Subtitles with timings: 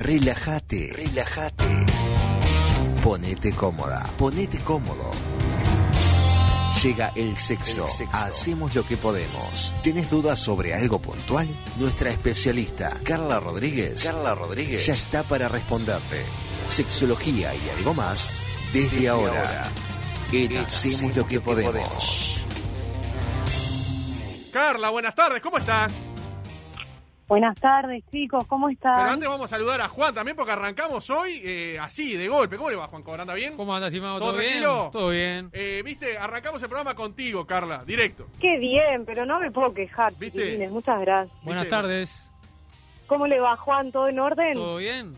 [0.00, 1.86] Relájate, relájate.
[3.02, 5.10] Ponete cómoda, ponete cómodo.
[6.82, 7.86] Llega el sexo.
[8.10, 9.74] Hacemos lo que podemos.
[9.82, 11.46] ¿Tienes dudas sobre algo puntual?
[11.76, 16.24] Nuestra especialista, Carla Rodríguez, Carla Rodríguez, ya está para responderte.
[16.66, 18.30] Sexología y algo más
[18.72, 19.68] desde, ahora.
[20.32, 22.46] En Hacemos lo que podemos.
[24.50, 25.92] Carla, buenas tardes, ¿cómo estás?
[27.30, 28.96] Buenas tardes, chicos, ¿cómo están?
[28.96, 32.56] Pero antes vamos a saludar a Juan también porque arrancamos hoy eh, así, de golpe.
[32.56, 33.56] ¿Cómo le va, Juan ¿Anda bien?
[33.56, 34.18] ¿Cómo andas, estimado?
[34.18, 34.50] ¿Todo, ¿Todo, bien?
[34.60, 34.90] tranquilo?
[34.92, 35.48] Todo bien.
[35.52, 38.26] Eh, Viste, arrancamos el programa contigo, Carla, directo.
[38.40, 40.68] Qué bien, pero no me puedo quejar, ¿Viste?
[40.70, 41.44] muchas gracias.
[41.44, 41.76] Buenas ¿Viste?
[41.76, 42.32] tardes.
[43.06, 43.92] ¿Cómo le va, Juan?
[43.92, 44.52] ¿Todo en orden?
[44.54, 45.14] ¿Todo bien?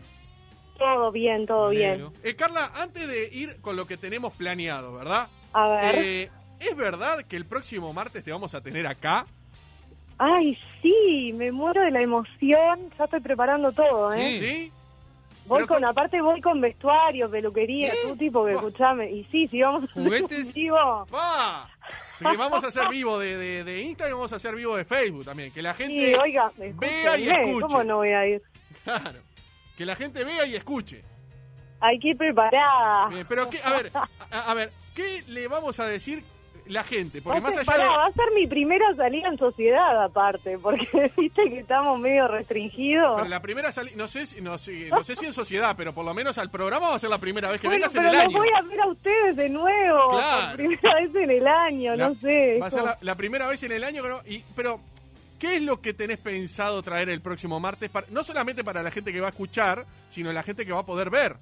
[0.77, 2.09] Todo bien, todo bien.
[2.21, 5.29] Eh, Carla, antes de ir con lo que tenemos planeado, ¿verdad?
[5.53, 5.95] A ver.
[5.97, 9.25] Eh, ¿Es verdad que el próximo martes te vamos a tener acá?
[10.17, 12.89] Ay, sí, me muero de la emoción.
[12.97, 14.31] Ya estoy preparando todo, ¿eh?
[14.33, 14.39] Sí.
[14.39, 14.71] ¿Sí?
[15.45, 17.97] Voy Pero con, con- aparte voy con vestuario, peluquería, ¿Eh?
[18.07, 18.61] tú tipo que Buah.
[18.61, 19.11] escuchame.
[19.11, 21.05] Y sí, sí, vamos a hacer vivo.
[21.13, 21.69] ¡Va!
[22.19, 24.85] Que vamos a hacer vivo de, de, de Instagram y vamos a hacer vivo de
[24.85, 25.51] Facebook también.
[25.51, 27.61] Que la gente Sí, oiga, vea y escúchenme, escuche.
[27.67, 28.41] ¿cómo no voy a ir?
[28.85, 29.19] Claro.
[29.77, 31.03] Que la gente vea y escuche.
[31.81, 33.09] Hay que ir preparada.
[33.09, 33.91] Bien, pero, ¿qué, a ver,
[34.31, 36.23] a, a ver, ¿qué le vamos a decir
[36.67, 37.21] la gente?
[37.21, 37.89] Porque más allá pará, de...
[37.89, 43.15] va a ser mi primera salida en sociedad aparte, porque viste que estamos medio restringidos.
[43.17, 45.93] Pero la primera salida, no sé, si, no, sé, no sé si en sociedad, pero
[45.93, 48.01] por lo menos al programa va a ser la primera vez que bueno, vengas en
[48.01, 48.37] pero el los año.
[48.37, 50.47] voy a ver a ustedes de nuevo, Claro.
[50.47, 52.59] por primera vez en el año, La- no sé.
[52.61, 54.79] Va a ser la, la primera vez en el año, no- y, pero
[55.39, 57.89] ¿qué es lo que tenés pensado traer el próximo martes?
[57.89, 60.79] para- no solamente para la gente que va a escuchar, sino la gente que va
[60.79, 61.35] a poder ver.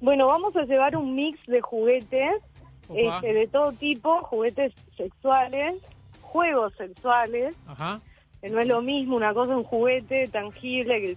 [0.00, 2.42] Bueno, vamos a llevar un mix de juguetes.
[2.94, 5.74] Este, de todo tipo, juguetes sexuales,
[6.22, 8.00] juegos sexuales, Ajá.
[8.40, 11.16] que no es lo mismo una cosa un juguete tangible que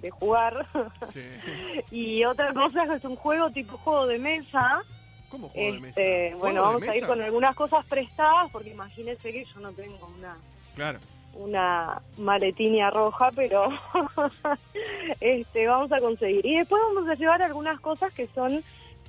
[0.00, 0.66] de jugar
[1.12, 1.22] Sí.
[1.90, 4.82] y otra cosa es un juego tipo juego de mesa.
[5.30, 6.00] ¿Cómo juego de mesa?
[6.00, 7.06] Este, ¿Juego bueno, vamos a ir mesa?
[7.06, 10.36] con algunas cosas prestadas porque imagínense que yo no tengo una
[10.74, 10.98] Claro.
[11.34, 13.68] una maletinia roja, pero
[15.20, 16.44] este vamos a conseguir.
[16.44, 18.62] Y después vamos a llevar algunas cosas que son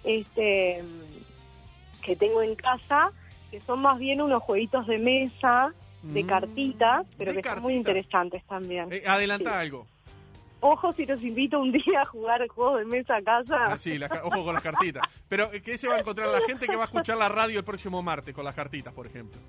[0.04, 0.84] este
[2.02, 3.12] que tengo en casa,
[3.50, 7.62] que son más bien unos jueguitos de mesa, de Mm, cartitas, pero de que son
[7.62, 8.92] muy interesantes también.
[8.92, 9.56] Eh, adelanta Sí.
[9.56, 9.88] algo.
[10.64, 13.66] Ojo si los invito un día a jugar juegos de mesa a casa.
[13.66, 15.04] Ah, sí, ojo con las cartitas.
[15.28, 17.60] Pero, eh, ¿qué se va a encontrar la gente que va a escuchar la radio
[17.60, 19.40] el próximo martes con las cartitas, por ejemplo?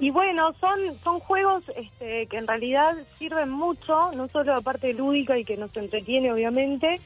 [0.00, 4.92] Y bueno, son, son juegos este, que en realidad sirven mucho, no solo la parte
[4.92, 7.00] lúdica y que nos entretiene obviamente,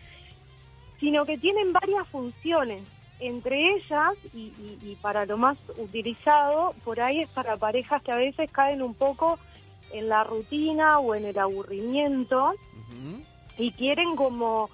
[0.99, 2.83] sino que tienen varias funciones.
[3.19, 8.13] Entre ellas, y, y- y para lo más utilizado, por ahí es para parejas que
[8.13, 9.39] a veces caen un poco
[9.93, 12.53] en la rutina o en el aburrimiento
[13.59, 14.69] y quieren como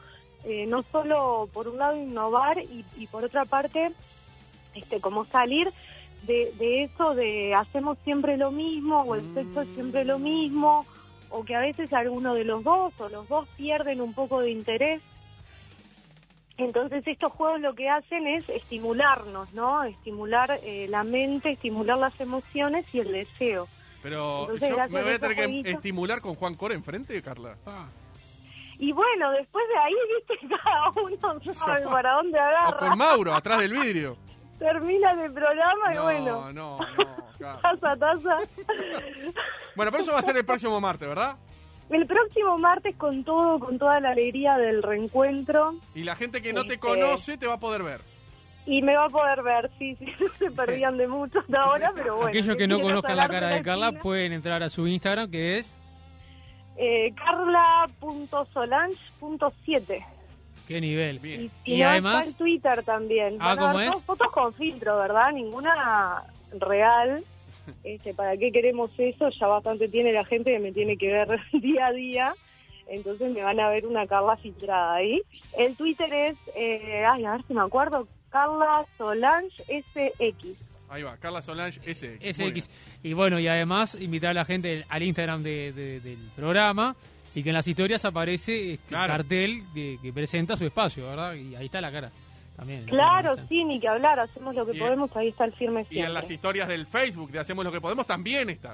[0.45, 3.93] eh, no solo por un lado innovar y, y por otra parte
[4.75, 5.73] este como salir
[6.23, 10.87] de, de eso de hacemos siempre lo mismo o el sexo es siempre lo mismo
[11.29, 14.51] o que a veces alguno de los dos o los dos pierden un poco de
[14.51, 15.01] interés
[16.57, 19.83] entonces estos juegos lo que hacen es estimularnos, ¿no?
[19.85, 23.67] Estimular eh, la mente, estimular las emociones y el deseo.
[24.03, 27.57] Pero Entonces, yo gracias me voy a tener que estimular con Juan Cor enfrente, Carla.
[27.67, 27.87] Ah,
[28.79, 29.95] Y bueno, después de ahí,
[30.29, 32.79] viste, cada uno sabe para dónde O agarra.
[32.79, 34.17] con Mauro, atrás del vidrio.
[34.59, 36.87] termina el programa y No, bueno, no, no.
[37.39, 37.61] Carla.
[37.81, 38.39] taza, taza.
[39.75, 41.37] Bueno, pero eso va a ser el próximo martes, ¿verdad?
[41.91, 46.53] El próximo martes con todo, con toda la alegría del reencuentro Y la gente que
[46.53, 48.01] no te Este- conoce te va a poder ver.
[48.65, 50.07] y me va a poder ver, sí, sí,
[50.39, 52.29] se perdían de mucho hasta ahora, pero bueno.
[52.29, 55.31] Aquellos que no conozcan la cara de la Carla esquina, pueden entrar a su Instagram,
[55.31, 55.77] que es...
[56.77, 60.05] Eh, Carla.solange.7
[60.67, 61.19] ¿Qué nivel?
[61.19, 61.51] Bien.
[61.65, 63.37] Y, Y no, además- está en Twitter también.
[63.41, 63.95] Ah, ¿cómo es?
[64.05, 65.33] Fotos con filtro, ¿verdad?
[65.33, 66.23] Ninguna
[66.59, 67.23] real.
[67.85, 69.29] Este, ¿Para qué queremos eso?
[69.31, 71.29] Ya bastante tiene la gente que me tiene que ver
[71.61, 72.35] día a día.
[72.89, 75.23] Entonces me van a ver una Carla filtrada ahí.
[75.57, 80.57] El Twitter es, eh, ay, a ver si me acuerdo, Carla Solange SX.
[80.91, 82.37] Ahí va, Carla Solange SX.
[82.37, 82.69] SX.
[83.03, 86.95] Y bueno, y además invitar a la gente al Instagram de- de- del programa
[87.35, 89.13] y que en las historias aparece este Claro.
[89.15, 91.35] cartel que, que presenta su espacio, ¿verdad?
[91.35, 92.11] Y ahí está la cara
[92.57, 92.85] también.
[92.87, 96.01] Claro, sí, ni que hablar, hacemos lo que Y- podemos, ahí está el firme Y
[96.01, 98.73] en las historias del Facebook de Hacemos lo que podemos también está.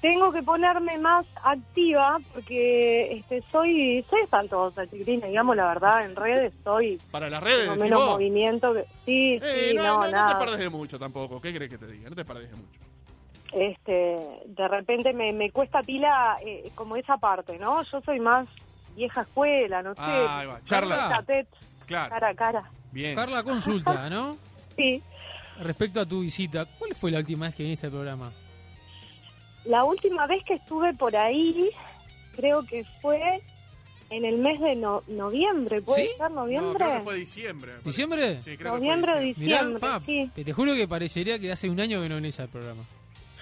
[0.00, 6.14] Tengo que ponerme más activa porque este soy soy espantosa, chiquilina, digamos la verdad, en
[6.14, 8.10] redes soy Para las redes, tengo menos vos.
[8.10, 11.40] movimiento que sí, Eh, sí, no, no, no, te perdés de mucho tampoco.
[11.40, 12.10] ¿Qué crees que te diga?
[12.10, 12.80] No te perdés de mucho.
[13.52, 14.16] Este,
[14.46, 17.82] de repente me, me cuesta pila eh, como esa parte, ¿no?
[17.84, 18.46] Yo soy más
[18.96, 20.00] vieja escuela, no sé.
[20.02, 21.24] Ah, ahí va, charla.
[21.86, 22.64] Claro, cara a cara.
[22.94, 23.14] Bien.
[23.14, 24.38] Carla, consulta, ¿no?
[24.76, 25.02] Sí.
[25.60, 28.32] Respecto a tu visita, ¿cuál fue la última vez que viniste al programa?
[29.66, 31.70] La última vez que estuve por ahí,
[32.34, 33.20] creo que fue
[34.10, 36.10] en el mes de no- noviembre, ¿puede ¿Sí?
[36.18, 36.74] ser No, noviembre?
[36.84, 37.72] creo que fue diciembre.
[37.84, 38.42] ¿Diciembre?
[38.42, 39.46] Sí, creo Noviembre que fue diciembre.
[39.46, 40.30] Mirá, diciembre, pa, sí.
[40.34, 42.82] te, te juro que parecería que hace un año que no venís al programa.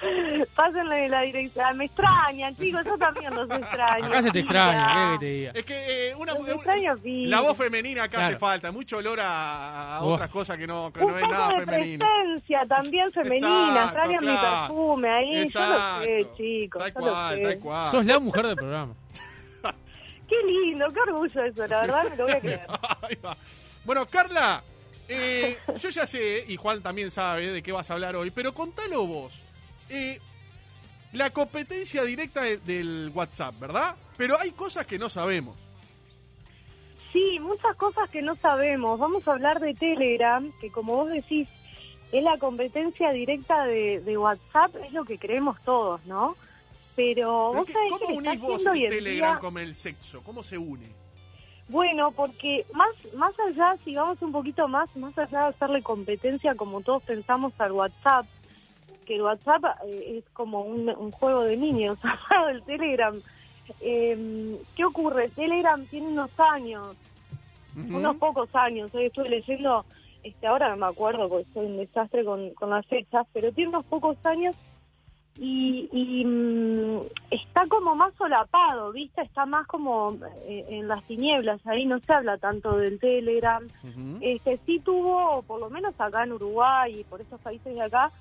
[0.56, 1.76] Pásenle la dirección.
[1.76, 4.06] Me extrañan, chicos, yo también los extraño.
[4.06, 5.50] Acá se te extraña, ¿qué que te diga?
[5.54, 8.26] Es que eh, una, extraño, la voz femenina acá Claro.
[8.26, 10.14] hace falta, mucho olor a, a Oh.
[10.14, 12.04] otras cosas que no, que Un no es nada de femenino.
[12.06, 13.84] presencia también femenina.
[13.84, 14.66] Extrañan mi claro.
[14.74, 15.36] perfume ahí.
[15.38, 16.04] Exacto.
[16.04, 16.82] Yo lo sé, chicos.
[16.82, 17.42] Tal yo lo cual, sé.
[17.44, 17.90] tal cual.
[17.90, 18.94] Sos la mujer del programa.
[20.28, 22.60] Qué lindo, qué orgullo eso, la verdad, me lo voy a creer.
[23.02, 23.36] Ahí va.
[23.84, 24.62] Bueno, Carla,
[25.08, 28.52] eh, yo ya sé, y Juan también sabe de qué vas a hablar hoy, pero
[28.54, 29.42] contalo vos.
[29.94, 30.18] Eh,
[31.12, 33.94] la competencia directa de- del WhatsApp, ¿verdad?
[34.16, 35.56] Pero hay cosas que no sabemos.
[37.12, 38.98] Sí, muchas cosas que no sabemos.
[38.98, 41.46] Vamos a hablar de Telegram, que como vos decís,
[42.10, 46.36] es la competencia directa de, de WhatsApp, es lo que creemos todos, ¿no?
[46.96, 50.22] Pero vos ¿qué- sabés ¿Cómo que está unís vos el Telegram día- con el sexo?
[50.22, 50.88] ¿Cómo se une?
[51.68, 56.54] Bueno, porque más más allá, si vamos un poquito más, más allá de hacerle competencia
[56.54, 58.26] como todos pensamos al WhatsApp,
[59.02, 61.98] que el WhatsApp eh, es como un, un juego de niños,
[62.48, 63.14] del Telegram.
[63.80, 65.28] Eh, ¿Qué ocurre?
[65.28, 66.96] Telegram tiene unos años,
[67.76, 68.94] unos pocos años.
[68.94, 69.84] Hoy estuve leyendo,
[70.22, 73.70] este, ahora no me acuerdo porque soy un desastre con, con las fechas, pero tiene
[73.70, 74.56] unos pocos años
[75.38, 77.00] y, y, mm,
[77.30, 79.22] está como más solapado, ¿viste?
[79.22, 83.66] Está más como eh, en las tinieblas, ahí no se habla tanto del Telegram.
[84.20, 88.12] Este sí tuvo, por lo menos acá en Uruguay y por esos países de acá,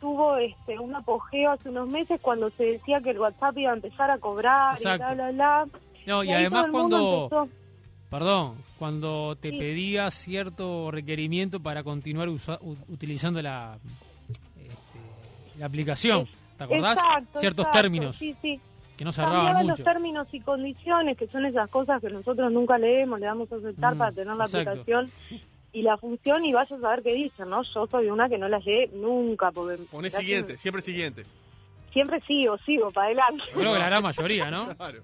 [0.00, 3.74] tuvo este un apogeo hace unos meses cuando se decía que el WhatsApp iba a
[3.74, 5.12] empezar a cobrar Exacto.
[5.12, 5.80] y bla, bla, bla.
[6.06, 7.48] No, y además cuando, empezó-
[8.10, 9.58] perdón, cuando te Sí.
[9.58, 13.78] pedía cierto requerimiento para continuar usa- u- utilizando la,
[14.56, 16.26] este, la aplicación,
[16.56, 16.96] ¿te acordás?
[16.98, 18.58] Exacto, Ciertos exacto, términos Sí, sí.
[18.96, 19.68] que no cerraban mucho.
[19.68, 23.56] los términos y condiciones, que son esas cosas que nosotros nunca leemos, le damos a
[23.56, 24.70] aceptar Mm, para tener la exacto.
[24.70, 25.10] aplicación
[25.72, 27.62] y la función y vaya a saber qué dicen, ¿no?
[27.62, 29.82] Yo soy una que no las lee nunca, porque...
[29.90, 31.24] Poné siguiente, siempre siguiente.
[31.92, 34.74] Siempre sigo, sigo, para adelante, que la gran mayoría, ¿no?
[34.76, 35.02] Claro.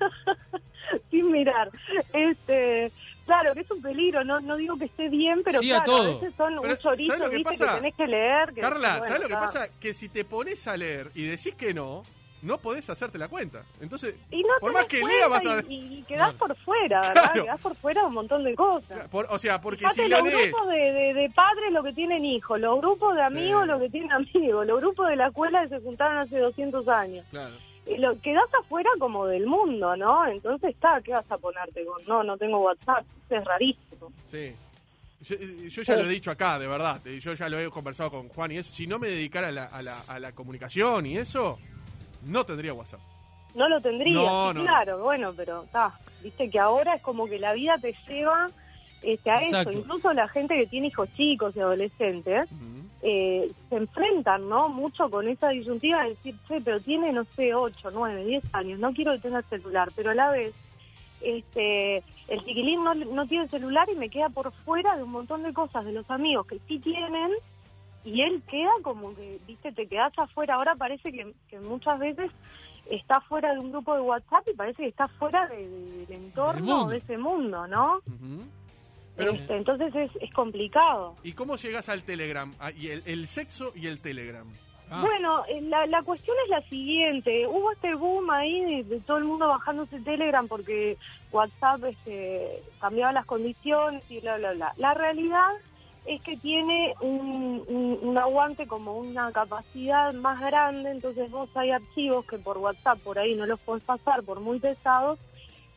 [1.10, 1.70] sin mirar.
[2.12, 2.90] Este...
[3.26, 5.92] Claro, que es un peligro, no no digo que esté bien, pero Sí, a claro,
[5.92, 6.20] a, todo.
[6.20, 7.66] veces son Pero, un chorizo, ¿sabes lo que pasa?
[7.66, 8.52] que tenés que leer.
[8.52, 9.68] Que Carla, bueno, ¿sabes lo que pasa?
[9.78, 12.02] Que si te pones a leer y decís que no,
[12.42, 13.62] no podés hacerte la cuenta.
[13.80, 15.60] Entonces, Y no por más que lea vas a...
[15.68, 17.12] Y, y quedás por fuera, ¿verdad?
[17.32, 17.42] Claro.
[17.44, 19.08] Quedás por fuera un montón de cosas.
[19.08, 20.50] por- o sea, porque Fíjate, si la los lees...
[20.50, 23.68] grupos de, de, de padres lo que tienen hijos, los grupos de amigos Sí.
[23.70, 27.26] lo que tienen amigos, los grupos de la escuela que se juntaron hace 200 años.
[27.30, 27.54] Claro.
[27.86, 30.26] Eh, Lo quedás afuera como del mundo, ¿no?
[30.26, 32.02] Entonces está, ¿qué vas a ponerte con?
[32.06, 34.12] No, no tengo WhatsApp, es rarísimo.
[34.24, 34.54] Sí.
[35.22, 37.06] Yo, yo ya lo he dicho acá, de verdad.
[37.06, 38.72] eh, Yo ya lo he conversado con Juan y eso.
[38.72, 41.58] Si no me dedicara a la, a la, a la comunicación y eso,
[42.24, 43.00] no tendría WhatsApp.
[43.54, 44.62] No lo tendría, No, sí, no.
[44.64, 48.48] claro, bueno, pero está, viste que ahora es como que la vida te lleva
[49.02, 49.70] este, a Exacto.
[49.70, 49.78] eso.
[49.80, 52.48] Incluso la gente que tiene hijos chicos y adolescentes,
[53.02, 54.68] eh, se enfrentan, ¿no?
[54.68, 58.78] Mucho con esa disyuntiva de decir, che, pero tiene, no sé, 8, 9, 10 años,
[58.78, 60.54] no quiero que tenga celular, pero a la vez,
[61.22, 65.42] este, el chiquilín no, no tiene celular y me queda por fuera de un montón
[65.42, 67.32] de cosas de los amigos que sí tienen
[68.04, 70.54] y él queda como que, viste, te quedas afuera.
[70.54, 72.30] Ahora parece que, que muchas veces
[72.90, 76.12] está fuera de un grupo de WhatsApp y parece que está fuera de- de- del
[76.16, 77.96] entorno de ese mundo, ¿no?
[77.98, 78.44] Ujú.
[79.16, 81.14] Pero, Este, entonces es, es complicado.
[81.22, 82.52] ¿y cómo llegas al Telegram?
[82.58, 84.46] Ah, y el, el sexo y el Telegram.
[84.90, 87.46] Ah, Bueno, eh, la, la cuestión es la siguiente.
[87.46, 90.96] Hubo este boom ahí de, de todo el mundo bajándose Telegram porque
[91.30, 94.72] WhatsApp este, cambiaba las condiciones y bla, bla, bla.
[94.78, 95.50] La realidad
[96.14, 101.70] es que tiene un, un- un aguante como una capacidad más grande, entonces vos hay
[101.70, 105.18] archivos que por WhatsApp por ahí no los podés pasar por muy pesados,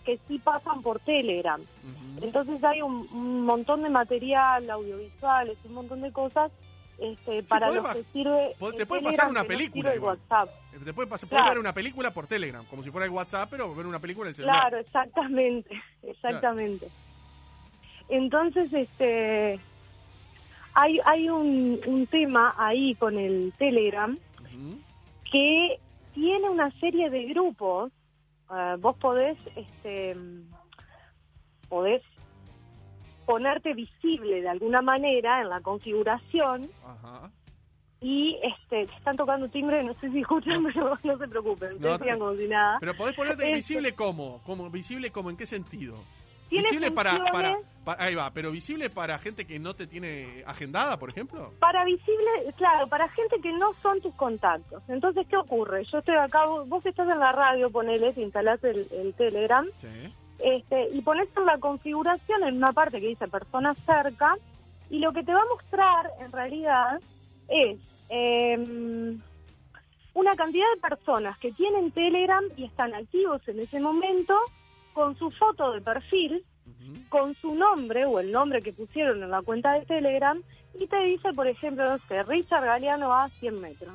[0.04, 1.62] que sí pasan por Telegram.
[2.22, 6.52] Entonces hay un, un montón de material, audiovisuales, un montón de cosas
[6.98, 8.56] este, para los que sirve.
[8.78, 10.18] te puede pasar una no película igual.
[10.30, 10.50] WhatsApp.
[10.84, 11.50] Te puede pasar, Claro.
[11.50, 14.30] ver una película por Telegram, como si fuera el WhatsApp, pero ver una película en
[14.30, 14.60] el celular.
[14.62, 15.70] Claro, exactamente,
[16.04, 16.88] exactamente.
[18.10, 19.60] Entonces, este,
[20.76, 24.18] hay hay un, un tema ahí con el Telegram
[25.32, 25.80] que
[26.14, 27.92] tiene una serie de grupos.
[28.56, 30.16] eh, vos podés, este,
[31.70, 32.02] podés
[33.26, 37.32] ponerte visible de alguna manera en la configuración Ajá.
[38.02, 42.20] y este están tocando timbre, no sé si escuchan, pero no se preocupen, No, sigan
[42.20, 42.78] como si nada.
[42.80, 45.96] Pero podés ponerte Este- visible cómo, como visible como en qué sentido.
[46.50, 47.58] Tiene Visible para, para,
[47.98, 51.52] ahí va, pero visible para gente que no te tiene agendada, por ejemplo.
[51.60, 54.84] Para visible, claro, para gente que no son tus contactos.
[54.88, 55.84] Entonces, ¿qué ocurre?
[55.86, 59.88] Yo estoy acá, vos estás en la radio, ponele, te instalás el, el Telegram, Sí.
[60.40, 64.36] este, y pones en la configuración en una parte que dice personas cerca,
[64.90, 67.00] y lo que te va a mostrar en realidad
[67.48, 69.20] es em,
[70.14, 74.38] una cantidad de personas que tienen Telegram y están activos en ese momento
[74.94, 76.44] con su foto de perfil,
[77.10, 80.42] con su nombre o el nombre que pusieron en la cuenta de Telegram,
[80.80, 83.94] y te dice, por ejemplo, no sé, Richard Galeano a 100 metros,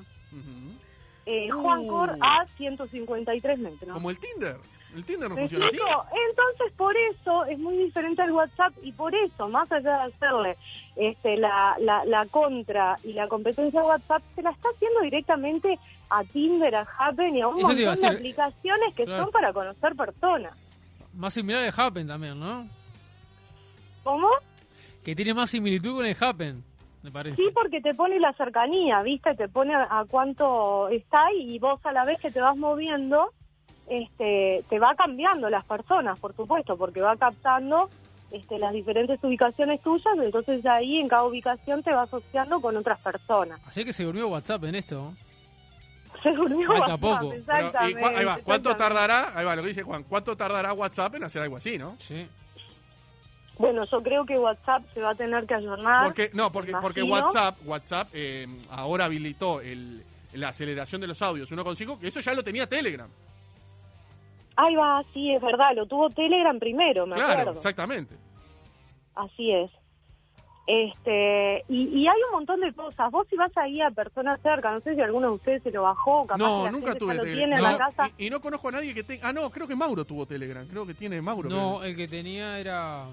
[1.26, 1.88] eh, Juan Uh.
[1.88, 3.92] Cor a 153 metros.
[3.92, 4.56] Como el Tinder.
[4.96, 5.76] El Tinder no ¿Me funciona así.
[6.30, 10.56] Entonces, por eso es muy diferente al WhatsApp y por eso, más allá de hacerle
[10.96, 15.78] este, la, la, la contra y la competencia a WhatsApp, se la está haciendo directamente
[16.08, 19.24] a Tinder, a Happen y a un Eso montón de aplicaciones que Claro.
[19.24, 20.54] son para conocer personas.
[21.18, 22.68] Más similar al Happen también, ¿no?
[24.04, 24.28] ¿Cómo?
[25.02, 26.62] Que tiene más similitud con el Happen,
[27.02, 27.34] me parece.
[27.34, 29.34] Sí, porque te pone la cercanía, ¿viste?
[29.34, 33.32] Te pone a, cuánto está y vos a la vez que te vas moviendo,
[33.88, 37.90] este, te va cambiando las personas, por supuesto, porque va captando
[38.30, 43.00] este, las diferentes ubicaciones tuyas, entonces ahí en cada ubicación te va asociando con otras
[43.00, 43.60] personas.
[43.66, 45.12] Así que se durmió WhatsApp en esto.
[46.22, 47.18] Se durmió Falta WhatsApp, poco.
[47.20, 49.32] Pero, ¿y exactamente, cua- ahí va, ¿cuánto tardará?
[49.38, 50.02] Ahí va lo que dice Juan.
[50.04, 51.94] ¿Cuánto tardará WhatsApp en hacer algo así, no?
[51.98, 52.26] Sí.
[53.58, 56.04] Bueno, yo creo que WhatsApp se va a tener que ayornar.
[56.06, 57.02] Porque, no, porque, porque.
[57.02, 62.34] WhatsApp, WhatsApp eh, ahora habilitó el, la aceleración de los audios 1.5, que eso ya
[62.34, 63.08] lo tenía Telegram.
[64.56, 67.52] Ahí va, sí, es verdad, lo tuvo Telegram primero, me claro, acuerdo.
[67.52, 68.16] exactamente.
[69.14, 69.70] Así es.
[70.70, 73.10] Este, y, y hay un montón de cosas.
[73.10, 75.82] Vos si vas ahí a personas cerca, no sé si alguno de ustedes se lo
[75.82, 77.38] bajó, capaz que No, la nunca gente tuve ya lo Telegram.
[77.48, 78.10] tiene en No, la casa.
[78.18, 79.26] y, y no conozco a nadie que tenga...
[79.28, 80.68] Ah, no, creo que Mauro tuvo Telegram.
[80.68, 81.48] Creo que tiene Mauro.
[81.48, 83.06] No, el que tenía era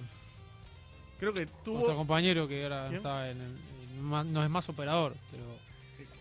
[1.17, 1.75] creo que tuvo...
[1.75, 2.97] nuestro compañero que ahora ¿Quién?
[2.97, 5.43] estaba en el, no es más operador, pero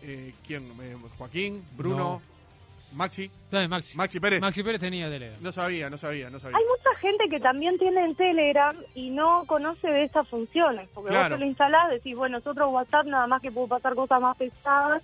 [0.03, 0.71] eh, ¿Quién?
[0.81, 2.21] Eh, Joaquín, Bruno,
[2.93, 3.29] Maxi.
[3.51, 3.97] Dale, Maxi.
[3.97, 4.41] Maxi Pérez.
[4.41, 5.37] Maxi Pérez tenía Telegram.
[5.41, 6.57] No sabía, no sabía, no sabía.
[6.57, 11.09] Hay mucha gente que también tiene en Telegram y no conoce de esas funciones, porque
[11.09, 11.29] Claro.
[11.29, 14.21] vos te lo instalás, decís, bueno, es otro WhatsApp, nada más que puedo pasar cosas
[14.21, 15.03] más pesadas.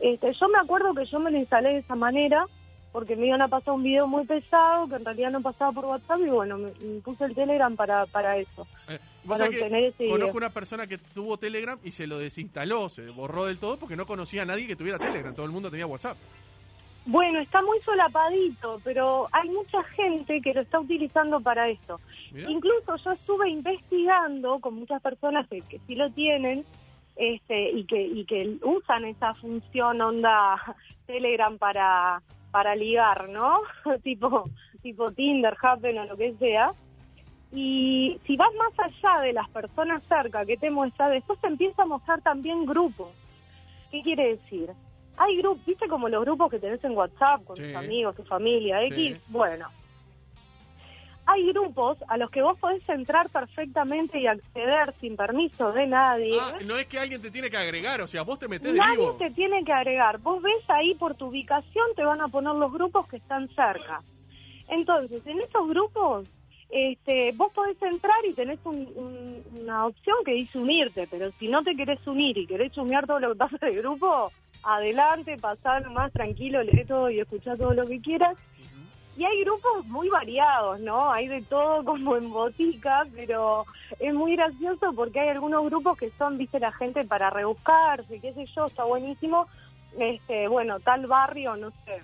[0.00, 2.46] Este, yo me acuerdo que yo me lo instalé de esa manera,
[2.92, 5.84] porque me iban a pasar un video muy pesado, que en realidad no pasaba por
[5.84, 8.66] WhatsApp, y bueno, me, me puse el Telegram para, para eso.
[8.88, 10.16] Eh, para obtener ese video.
[10.18, 13.96] conozco una persona que tuvo Telegram y se lo desinstaló, se borró del todo porque
[13.96, 15.34] no conocía a nadie que tuviera Telegram.
[15.34, 16.16] Todo el mundo tenía WhatsApp.
[17.06, 22.00] Bueno, está muy solapadito, pero hay mucha gente que lo está utilizando para esto.
[22.32, 22.50] Mirá.
[22.50, 26.64] Incluso yo estuve investigando con muchas personas que, que sí lo tienen
[27.14, 30.56] este, y, que, y que usan esa función onda
[31.06, 33.60] Telegram para, para ligar, ¿no?
[34.02, 34.50] tipo,
[34.82, 36.72] tipo Tinder, Happen o lo que sea.
[37.52, 41.82] Y si vas más allá de las personas cerca que te muestra, después te empieza
[41.82, 43.10] a mostrar también grupos.
[43.92, 44.70] ¿Qué quiere decir?
[45.18, 47.62] Hay grupos, viste como los grupos que tenés en WhatsApp con Sí.
[47.62, 48.92] tus amigos, tu familia, Sí.
[49.08, 49.20] X.
[49.28, 49.68] Bueno,
[51.28, 56.38] hay grupos a los que vos podés entrar perfectamente y acceder sin permiso de nadie.
[56.40, 58.78] Ah, no es que alguien te tiene que agregar, o sea, vos te metés de
[58.78, 59.14] Nadie vivo.
[59.14, 60.18] te tiene que agregar.
[60.18, 64.00] Vos ves ahí por tu ubicación, te van a poner los grupos que están cerca.
[64.68, 66.28] Entonces, en esos grupos,
[66.70, 71.48] este, vos podés entrar y tenés un- un- una opción que dice unirte, pero si
[71.48, 74.30] no te querés unir y querés chumear todo lo que pasa del grupo,
[74.66, 78.36] adelante, pasar más tranquilo, lee todo y escuchá todo lo que quieras.
[79.16, 81.10] Y hay grupos muy variados, ¿no?
[81.10, 83.64] Hay de todo como en botica, pero
[83.98, 88.34] es muy gracioso porque hay algunos grupos que son, viste, la gente para rebuscarse, qué
[88.34, 89.48] sé yo, está buenísimo.
[89.98, 92.02] Este, bueno, tal barrio, no sé,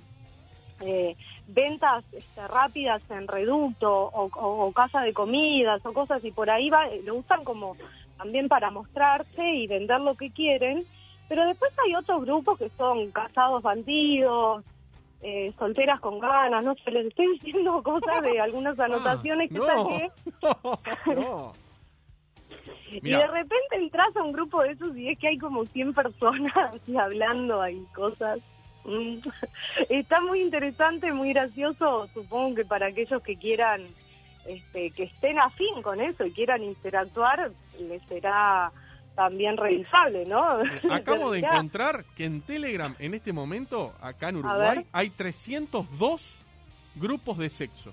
[0.81, 1.16] eh,
[1.47, 6.50] ventas este, rápidas en reducto o, o- o casa de comidas o cosas y por
[6.50, 7.76] ahí va, lo usan como
[8.16, 10.87] también para mostrarse y vender lo que quieren.
[11.32, 14.62] Pero después hay otros grupos que son casados bandidos,
[15.22, 19.64] eh, solteras con ganas, no sé, les estoy diciendo cosas de algunas anotaciones que no,
[19.64, 20.10] saqué.
[20.42, 21.52] no, no.
[22.90, 25.94] Y de repente entras a un grupo de esos y es que hay como 100
[25.94, 26.52] personas
[26.86, 28.38] y hablando ahí cosas.
[28.84, 29.20] Mm.
[29.88, 33.80] Está muy interesante, muy gracioso, supongo que para aquellos que quieran,
[34.44, 38.70] este, que estén afín con eso y quieran interactuar, les será
[39.14, 40.42] también revisable, ¿no?
[40.90, 46.38] Acabo de encontrar que en Telegram, en este momento, acá en Uruguay, hay 302
[46.97, 47.92] grupos de sexo.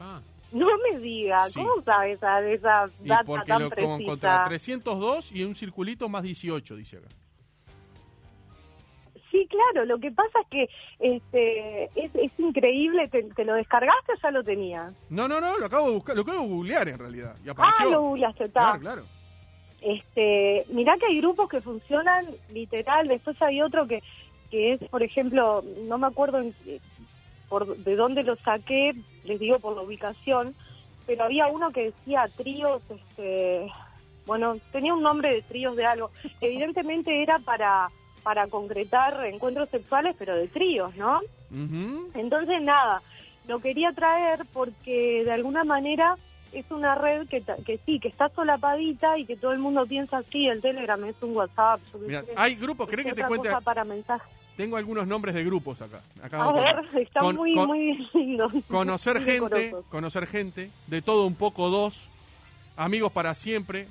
[0.00, 0.20] Ah,
[0.52, 1.60] No me diga, Sí.
[1.60, 4.44] ¿cómo sabes esa, esa Y data porque tan lo como encontré precisa?
[4.46, 7.08] 302 y un circulito más 18, dice acá.
[9.30, 10.68] Sí, claro, lo que pasa es que
[11.00, 14.94] este, es, es increíble, ¿Te, ¿te lo descargaste o ya lo tenías?
[15.10, 17.36] No, no, no, lo acabo de buscar, lo acabo de googlear en realidad.
[17.44, 17.90] Y Ah, apareció.
[17.90, 18.60] lo googleaste, está.
[18.62, 19.02] Claro, claro.
[19.80, 24.02] Este, mirá que hay grupos que funcionan literal, después hay otro que,
[24.50, 26.80] que es, por ejemplo, no me acuerdo en- eh,
[27.48, 28.92] por de dónde lo saqué,
[29.24, 30.54] les digo por la ubicación,
[31.06, 33.72] pero había uno que decía tríos, este,
[34.26, 36.10] bueno, tenía un nombre de tríos de algo.
[36.40, 37.90] Evidentemente era para
[38.22, 41.20] para concretar encuentros sexuales, pero de tríos, ¿no?
[41.50, 42.10] Ujú.
[42.12, 43.02] Entonces, nada,
[43.46, 46.16] lo quería traer porque de alguna manera
[46.52, 49.86] es una red que, ta- que sí, que está solapadita y que todo el mundo
[49.86, 51.80] piensa así, el Telegram es un WhatsApp.
[52.36, 53.50] hay grupos, es ¿querés que te cuente?
[53.64, 54.28] para mensajes.
[54.56, 56.00] Tengo algunos nombres de grupos acá.
[56.20, 58.50] acá A ver, está Con- muy, con- muy lindo.
[58.68, 59.90] Conocer muy gente, decorosos.
[59.90, 62.08] conocer gente, de todo un poco dos,
[62.76, 63.86] amigos para siempre,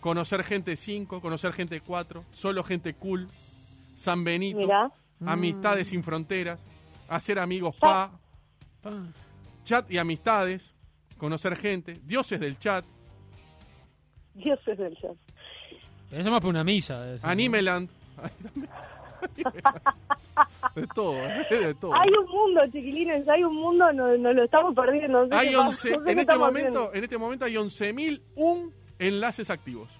[0.00, 3.28] conocer gente cinco, conocer gente cuatro, solo gente cool,
[3.96, 4.90] San Benito, Mirá,
[5.24, 5.90] amistades Mm.
[5.90, 6.58] sin fronteras,
[7.08, 8.10] hacer amigos pa,
[8.82, 8.90] Pa.
[9.64, 10.72] chat y amistades,
[11.22, 12.84] conocer gente, dioses del chat,
[14.34, 15.14] Dios es del chat.
[16.10, 17.16] Eso más para una misa.
[17.22, 17.88] Animeland,
[20.74, 21.94] de todo, de todo.
[21.94, 25.20] Hay un mundo, chiquilines, hay un mundo, nos no lo estamos perdiendo.
[25.20, 27.44] No sé Hay qué pasa, 11, no sé qué en este momento, en este momento
[27.44, 29.96] hay 11.001 enlaces activos.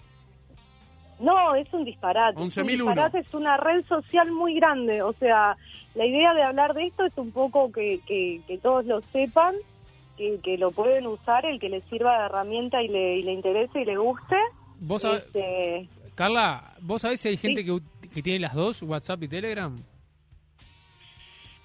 [1.21, 2.41] No, es un disparate.
[2.41, 2.73] es un 11.001.
[2.73, 5.03] disparate, es una red social muy grande.
[5.03, 5.57] O sea,
[5.95, 9.55] la idea de hablar de esto es un poco que, que, que todos lo sepan,
[10.17, 13.33] que, que lo pueden usar, el que les sirva de herramienta y le, y le
[13.33, 14.37] interese y le guste.
[14.81, 17.67] ¿Vos sabés- Este, Carla, ¿vos sabés si hay gente Sí.
[18.03, 19.77] que, que tiene las dos, WhatsApp y Telegram?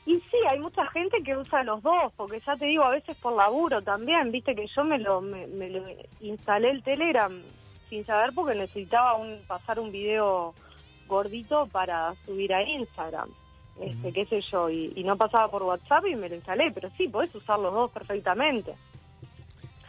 [0.05, 3.17] y sí, hay mucha gente que usa los dos, porque ya te digo, a veces
[3.17, 5.83] por laburo también, viste que yo me lo, me, me lo
[6.21, 7.33] instalé el Telegram
[7.89, 10.53] sin saber porque necesitaba un, pasar un video
[11.09, 13.29] gordito para subir a Instagram,
[13.81, 16.89] este, qué sé yo, y, y no pasaba por WhatsApp y me lo instalé, pero
[16.97, 18.73] sí, podés usar los dos perfectamente.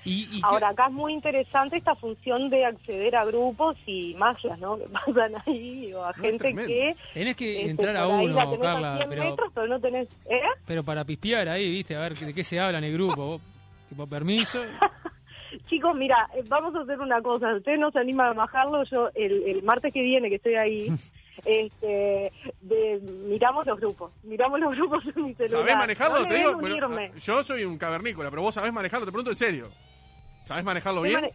[0.05, 4.59] Y, y Ahora, acá es muy interesante esta función de acceder a grupos y magias,
[4.59, 4.79] ¿no?
[4.79, 6.97] Que pasan ahí, o a No, gente que...
[7.13, 10.09] tenés que este, entrar a uno, a Carla, 100 pero, metros, pero no tenés...
[10.27, 10.41] ¿Eh?
[10.67, 11.95] pero para pispear ahí, ¿viste?
[11.95, 13.17] A ver de qué se habla en el grupo.
[13.17, 13.43] Vos,
[13.89, 14.61] tipo, permiso.
[15.69, 17.55] Chicos, mira, eh, vamos a hacer una cosa.
[17.55, 20.89] Ustedes no se animan a bajarlo, yo el, el martes que viene que estoy ahí,
[21.45, 24.13] este, de- miramos los grupos.
[24.23, 25.61] Miramos los grupos en mi celular.
[25.61, 26.21] ¿Sabés manejarlo?
[26.21, 27.13] No Te digo, unirme.
[27.15, 29.71] ah, yo soy un cavernícola, pero vos sabés manejarlo, te pregunto en serio.
[30.43, 31.15] ¿Sabés manejarlo bien?
[31.17, 31.33] mane-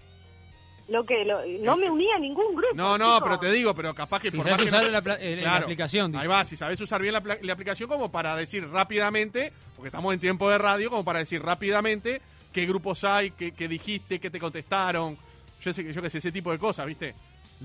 [0.89, 2.73] Lo que, lo- no me uní a ningún grupo.
[2.75, 3.23] No, no, chicos.
[3.23, 5.17] pero te digo, pero capaz que Si por sabés más que usar no- la pla-
[5.19, 6.21] eh, la Claro, aplicación, dice.
[6.23, 10.13] Ahí va, si sabés usar bien la, la aplicación como para decir rápidamente, porque estamos
[10.13, 14.29] en tiempo de radio, como para decir rápidamente qué grupos hay, qué, qué dijiste, qué
[14.29, 15.17] te contestaron.
[15.61, 17.15] Yo sé que yo que sé ese tipo de cosas, ¿viste?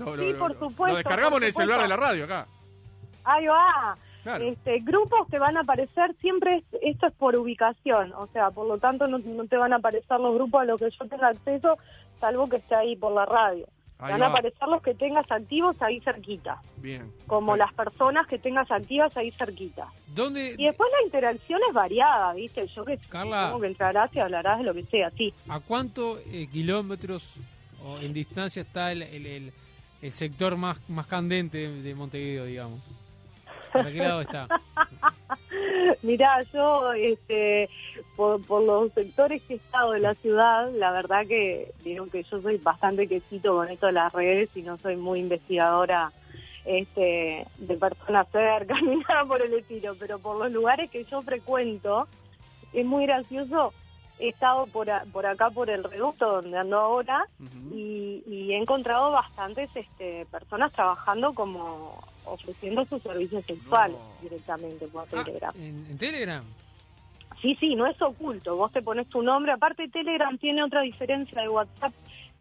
[0.05, 2.47] Sí, por supuesto, Lo descargamos en el celular de la radio acá.
[3.23, 3.95] Ahí va.
[4.23, 4.43] Claro.
[4.43, 8.67] Este, grupos te van a aparecer siempre, es- esto es por ubicación, o sea, por
[8.67, 11.29] lo tanto no, no te van a aparecer los grupos a los que yo tenga
[11.29, 11.77] acceso,
[12.19, 13.65] salvo que esté ahí por la radio.
[13.97, 17.11] Ahí van a aparecer los que tengas activos ahí cerquita, Bien.
[17.27, 19.87] como las personas que tengas activas ahí cerquita.
[20.15, 22.65] ¿Dónde, Y después la interacción es variada, ¿viste?
[22.67, 23.47] Yo que Carla.
[23.47, 25.33] supongo que entrarás y hablarás de lo que sea, sí.
[25.49, 27.35] ¿A cuánto eh, kilómetros
[27.83, 29.53] o en distancia está el, el, el-
[30.01, 32.79] el sector más, más candente de, de Montevideo, digamos?
[33.73, 34.47] ¿Para qué lado está?
[36.01, 37.69] Mirá, yo, este,
[38.15, 42.23] por, por los sectores que he estado de la ciudad, la verdad que digo que
[42.23, 46.11] yo soy bastante quesito con esto de las redes y no soy muy investigadora
[46.65, 51.21] este, de personas cerca ni nada por el estilo, pero por los lugares que yo
[51.21, 52.07] frecuento,
[52.73, 53.73] es muy gracioso.
[54.19, 57.25] He estado por, a- por acá, por el reducto donde ando ahora,
[57.71, 64.17] y, y he encontrado bastantes este, personas trabajando como ofreciendo sus servicios sexuales No.
[64.21, 65.53] directamente por Ah, Telegram.
[65.55, 66.43] ¿en, en Telegram?
[67.41, 68.55] Sí, sí, no es oculto.
[68.57, 69.51] Vos te pones tu nombre.
[69.53, 71.93] Aparte, Telegram tiene otra diferencia de WhatsApp,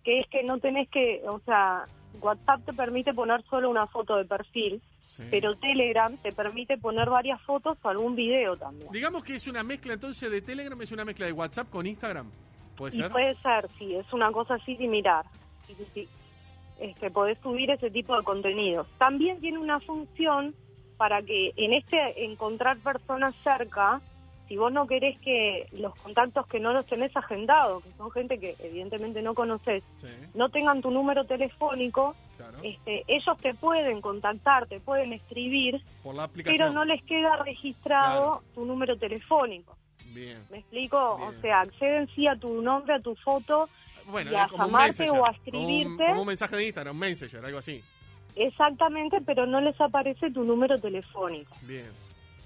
[0.03, 4.17] que es que no tenés que, o sea, WhatsApp te permite poner solo una foto
[4.17, 5.23] de perfil, Sí.
[5.31, 8.93] pero Telegram te permite poner varias fotos o algún video también.
[8.93, 12.31] Digamos que es una mezcla entonces de Telegram, es una mezcla de WhatsApp con Instagram.
[12.77, 13.11] ¿Puede Y ser?
[13.11, 15.25] puede ser, sí, es una cosa así similar.
[15.67, 16.09] Sí, sí, sí.
[16.79, 18.87] Este, podés subir ese tipo de contenidos.
[18.99, 20.55] También tiene una función
[20.99, 24.03] para que en este encontrar personas cerca,
[24.47, 28.39] si vos no querés que los contactos que no los tenés agendados, que son gente
[28.39, 32.59] que evidentemente no conoces, Sí, no tengan tu número telefónico, claro.
[32.63, 36.57] este, ellos te pueden contactar, te pueden escribir, Por la aplicación.
[36.59, 38.43] pero no les queda registrado Claro.
[38.55, 39.77] tu número telefónico.
[40.07, 40.43] Bien.
[40.51, 41.17] ¿Me explico?
[41.19, 41.29] Bien.
[41.29, 43.69] O sea, acceden sí a tu nombre, a tu foto,
[44.07, 46.07] Bueno, y a llamarte o a como un- escribirte.
[46.07, 47.83] Como un, mensaje de Instagram, un messenger, algo así.
[48.37, 51.55] Exactamente, pero no les aparece tu número telefónico.
[51.63, 51.91] Bien.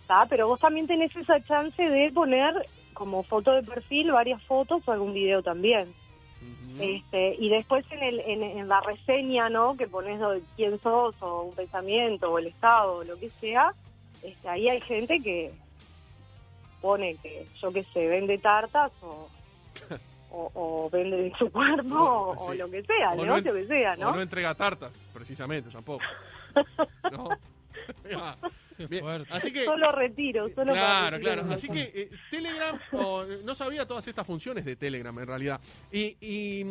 [0.07, 0.27] ¿tá?
[0.29, 2.53] Pero vos también tenés esa chance de poner
[2.93, 5.95] como foto de perfil varias fotos o algún video también.
[6.81, 9.77] Este, y después en, el, en, en la reseña, ¿no?
[9.77, 13.75] Que pones de quién sos o un pensamiento o el estado o lo que sea,
[14.23, 15.53] este, ahí hay gente que
[16.81, 19.29] pone que, yo qué sé, vende tartas o,
[20.31, 23.97] o, o vende su cuerpo o, lo que sea, el no negocio en- que sea,
[23.97, 26.03] no entrega tartas, precisamente, tampoco.
[27.13, 27.29] No.
[28.83, 29.03] Qué bien.
[29.05, 29.33] fuerte.
[29.33, 31.45] Así que Solo retiro, solo Claro, claro.
[31.53, 32.79] Así que eh, Telegram,
[33.45, 35.61] no sabía todas estas funciones de Telegram en realidad.
[35.91, 36.65] Y, y,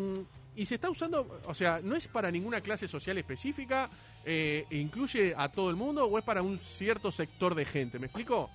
[0.56, 3.89] y se está usando, o sea, no es para ninguna clase social específica,
[4.26, 8.00] eh, incluye a todo el mundo o es para un cierto sector de gente.
[8.00, 8.50] ¿Me explico?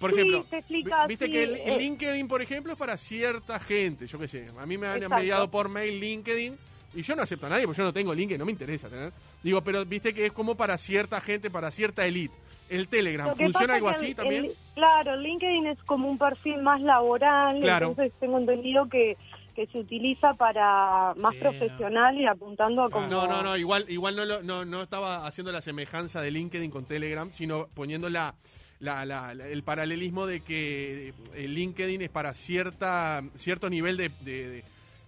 [0.00, 1.78] Por Sí, ejemplo, te explica, vi- viste sí, que el, el eh.
[1.78, 4.06] LinkedIn, por ejemplo, es para cierta gente.
[4.06, 5.16] Yo qué sé, a mí me han Exacto.
[5.16, 6.58] enviado por mail LinkedIn
[6.96, 9.12] y yo no acepto a nadie porque yo no tengo LinkedIn, no me interesa tener.
[9.42, 12.34] Digo, pero viste que es como para cierta gente, para cierta elite.
[12.68, 14.44] El Telegram, ¿funciona algo así el- también?
[14.46, 17.88] el- claro, LinkedIn es como un perfil más laboral, Claro.
[17.88, 19.16] entonces tengo entendido que,
[19.54, 23.06] que se utiliza para más Sí, profesional y apuntando a como...
[23.06, 26.70] No, no, no, igual, igual no, lo- no, no estaba haciendo la semejanza de LinkedIn
[26.70, 28.34] con Telegram, sino poniendo la,
[28.80, 34.08] la- la- la- el paralelismo de que el LinkedIn es para cierta cierto nivel de,
[34.22, 34.64] de, de-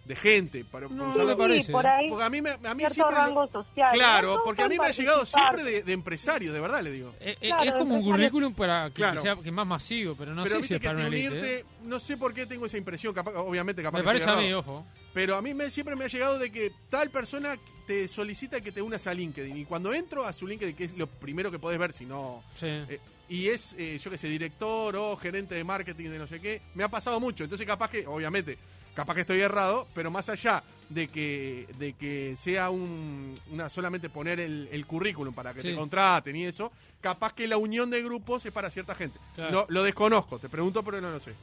[0.07, 0.65] de gente.
[0.65, 3.17] Para, No, me parece, por ahí, porque a mí, me- a mí cierto siempre...
[3.17, 3.91] rango social.
[3.93, 4.43] Claro, ¿no?
[4.45, 7.15] porque a mí me ha llegado siempre de, de empresarios, de verdad le digo.
[7.21, 9.21] Eh, eh, Claro, es como un currículum para que, Claro.
[9.23, 11.65] sea que más masivo, pero no pero sé si es para unirte, ¿eh?
[11.83, 14.53] no sé por qué tengo esa impresión, capaz, obviamente capaz Me que parece a mí,
[14.53, 14.87] ojo.
[15.13, 18.73] Pero a mí me, siempre me ha llegado de que tal persona te solicita que
[18.73, 19.57] te unas a LinkedIn.
[19.57, 22.43] Y cuando entro a su LinkedIn, que es lo primero que podés ver, si no.
[22.55, 22.67] Sí.
[22.67, 26.41] eh, y es, eh, yo qué sé, director o gerente de marketing de no sé
[26.41, 27.43] qué, me ha pasado mucho.
[27.45, 28.57] Entonces, capaz que, obviamente,
[28.97, 34.09] capaz que estoy errado, pero más allá de que, de que sea un, una solamente
[34.09, 35.69] poner el, el currículum para que Sí.
[35.71, 39.19] te contraten y eso, capaz que la unión de grupos es para cierta gente.
[39.35, 39.53] Claro.
[39.53, 41.35] No, lo desconozco, te pregunto, pero no lo sé.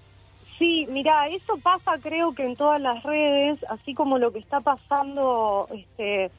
[0.57, 4.59] Sí, mira, eso pasa creo que en todas las redes, así como lo que está
[4.61, 6.31] pasando, este,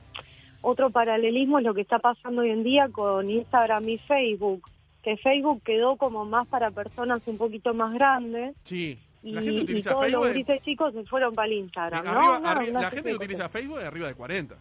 [0.62, 4.68] otro paralelismo es lo que está pasando hoy en día con Instagram y Facebook,
[5.02, 8.98] que Facebook quedó como más para personas un poquito más grandes Sí,
[9.32, 10.24] la gente y utiliza todos Facebook.
[10.26, 12.10] los de- chicos se fueron para el Instagram, ¿no?
[12.10, 13.48] arriba- Una- arri- una la gente que utiliza.
[13.48, 14.54] Facebook de arriba de 40.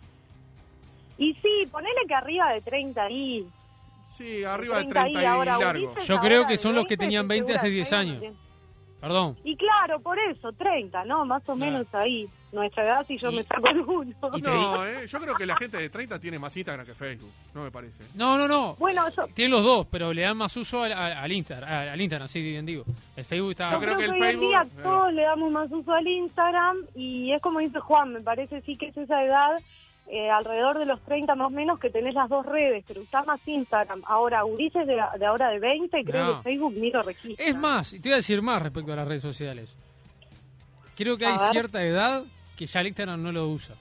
[1.18, 3.48] Y sí, ponele que arriba de 30 y...
[4.08, 5.86] Sí, arriba de 30 30 y, ahora, largo.
[5.92, 7.90] Ulises Yo creo ahora que son los que 20, tenían estoy 20 hace segura, 10
[7.90, 8.36] Facebook años.
[9.02, 9.38] Perdón.
[9.44, 11.26] Y claro, por eso, 30, ¿no?
[11.26, 11.60] Más o Claro.
[11.60, 12.30] menos ahí.
[12.54, 14.10] Nuestra edad si yo Y- me saco alguno.
[14.38, 16.94] y te- No, eh, yo creo que la gente de 30 tiene más Instagram que
[16.94, 18.04] Facebook, no me parece.
[18.14, 18.76] No, no, no.
[18.76, 21.90] Bueno, yo, Tienen los dos, pero le dan más uso al, al, al Instagram, al,
[21.90, 22.86] al Instagram, sí, bien digo.
[23.16, 23.72] El Facebook está...
[23.72, 24.84] Yo creo creo, que que, el hoy en día Facebook, eh.
[24.84, 28.78] todos le damos más uso al Instagram y es como dice Juan, me parece sí
[28.78, 29.58] que es esa edad,
[30.08, 33.26] eh, alrededor de los 30 más o menos, que tenés las dos redes, pero usás
[33.26, 34.04] más Instagram.
[34.06, 36.38] Ahora, Ulises de, de ahora de 20, creo No.
[36.38, 37.44] que Facebook ni lo registra.
[37.46, 39.74] Es más, y te voy a decir más respecto a las redes sociales.
[40.96, 41.50] Creo que A hay ver.
[41.52, 42.24] cierta edad
[42.58, 43.76] que ya el Instagram no lo usa.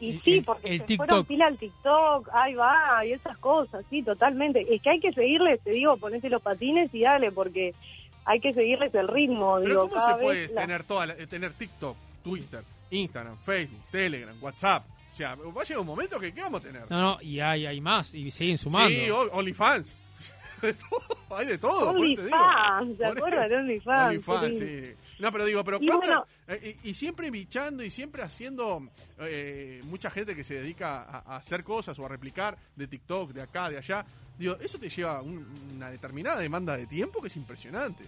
[0.00, 1.06] Y el- sí, porque el se TikTok.
[1.08, 4.66] fueron pila al TikTok, ahí va, y esas cosas, sí, totalmente.
[4.74, 7.74] Es que hay que seguirles, te digo, ponete los patines y dale, porque
[8.24, 9.56] hay que seguirles el ritmo.
[9.60, 13.36] Pero digo, ¿cómo cada se puede la- tener toda la- eh, tener TikTok, Twitter, Instagram,
[13.44, 14.86] Facebook, Telegram, WhatsApp?
[15.10, 16.82] O sea, va a llegar un momento que ¿qué vamos a tener?
[16.90, 18.88] No, no, y hay, hay más, y siguen sumando.
[18.88, 19.92] Sí, OnlyFans.
[20.62, 21.90] de todo, hay de todo.
[21.90, 23.56] OnlyFans, ¿se acuerdan de.
[23.56, 24.08] OnlyFans?
[24.28, 24.84] OnlyFans, Sí.
[24.86, 24.92] sí.
[25.20, 28.82] No, pero digo, pero Y ¿cuánta- bueno- eh, y, y siempre bichando y siempre haciendo
[29.18, 33.30] eh, mucha gente que se dedica a, a hacer cosas o a replicar de TikTok,
[33.32, 34.04] de acá, de allá.
[34.38, 38.04] Digo, eso te lleva un- una determinada demanda de tiempo que es impresionante.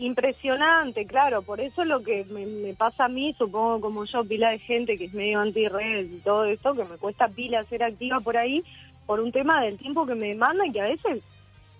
[0.00, 4.50] Impresionante, claro, por eso lo que me, me pasa a mí, supongo como yo, pila
[4.50, 8.20] de gente que es medio anti-redes y todo eso, que me cuesta pila ser activa
[8.20, 8.62] por ahí,
[9.06, 11.20] por un tema del tiempo que me demanda y que a veces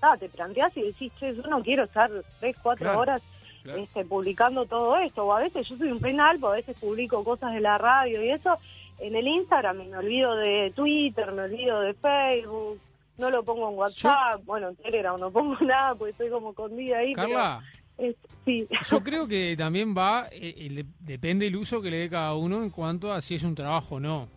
[0.02, 2.10] ah, te planteas y decís, che, yo no quiero estar
[2.40, 3.22] tres, cuatro Claro, horas
[3.68, 3.82] claro.
[3.82, 7.22] este, publicando todo esto, o a veces yo soy un penal, pues a veces publico
[7.24, 8.58] cosas de la radio y eso
[8.98, 12.80] en el Instagram, y me olvido de Twitter, me olvido de Facebook,
[13.18, 16.98] no lo pongo en WhatsApp, bueno, en Telegram no pongo nada, porque estoy como escondida
[16.98, 17.12] ahí.
[17.14, 17.62] pero- Carla,
[17.98, 18.66] es- sí.
[18.90, 22.62] yo creo que también va, eh, el- depende el uso que le dé cada uno
[22.62, 24.28] en cuanto a si es un trabajo o no.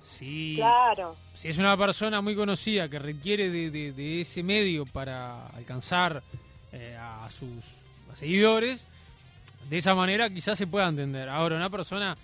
[0.00, 4.86] Si, Claro, si es una persona muy conocida que requiere de, de- de ese medio
[4.86, 6.22] para alcanzar
[6.72, 7.48] eh, a sus
[8.16, 8.86] seguidores,
[9.68, 11.28] de esa manera quizás se pueda entender.
[11.28, 12.16] Ahora, una persona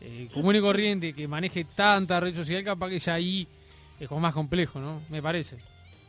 [0.00, 3.46] eh, común y corriente que maneje tanta red social, capaz que ya ahí
[3.98, 5.00] es como más complejo, ¿no?
[5.10, 5.56] Me parece.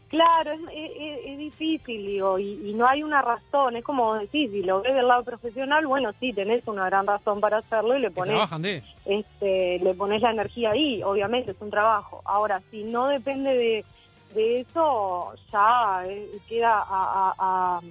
[0.10, 3.78] Claro, es, es- es difícil, digo, y, y no hay una razón.
[3.78, 7.40] Es como decir, si lo ves del lado profesional, bueno, sí, tenés una gran razón
[7.40, 8.84] para hacerlo y le pones, de.
[9.06, 11.02] este, le pones la energía ahí.
[11.02, 12.22] Obviamente es un trabajo.
[12.26, 13.86] Ahora, si no depende de,
[14.36, 17.82] de eso, ya eh, queda a, a- a-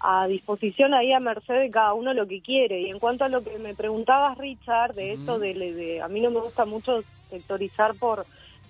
[0.00, 2.80] a disposición ahí a merced de cada uno lo que quiere.
[2.82, 5.22] Y en cuanto a lo que me preguntabas, Richard, de Ujú.
[5.22, 8.26] eso de, de- a mí no me gusta mucho sectorizar por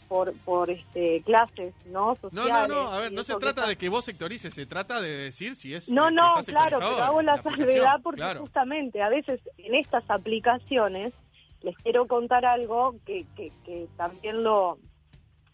[0.08, 1.90] por, por este, clases, ¿no?
[1.92, 4.64] No, no, Sociales, no, a ver, no se trata está- de que vos sectorices, se
[4.64, 5.90] trata de decir si es.
[5.90, 7.68] No, si no, claro, pero hago la aplicación.
[7.68, 8.40] salvedad porque Claro.
[8.40, 11.12] justamente a veces en estas aplicaciones
[11.60, 14.78] les quiero contar algo que, que, que también lo,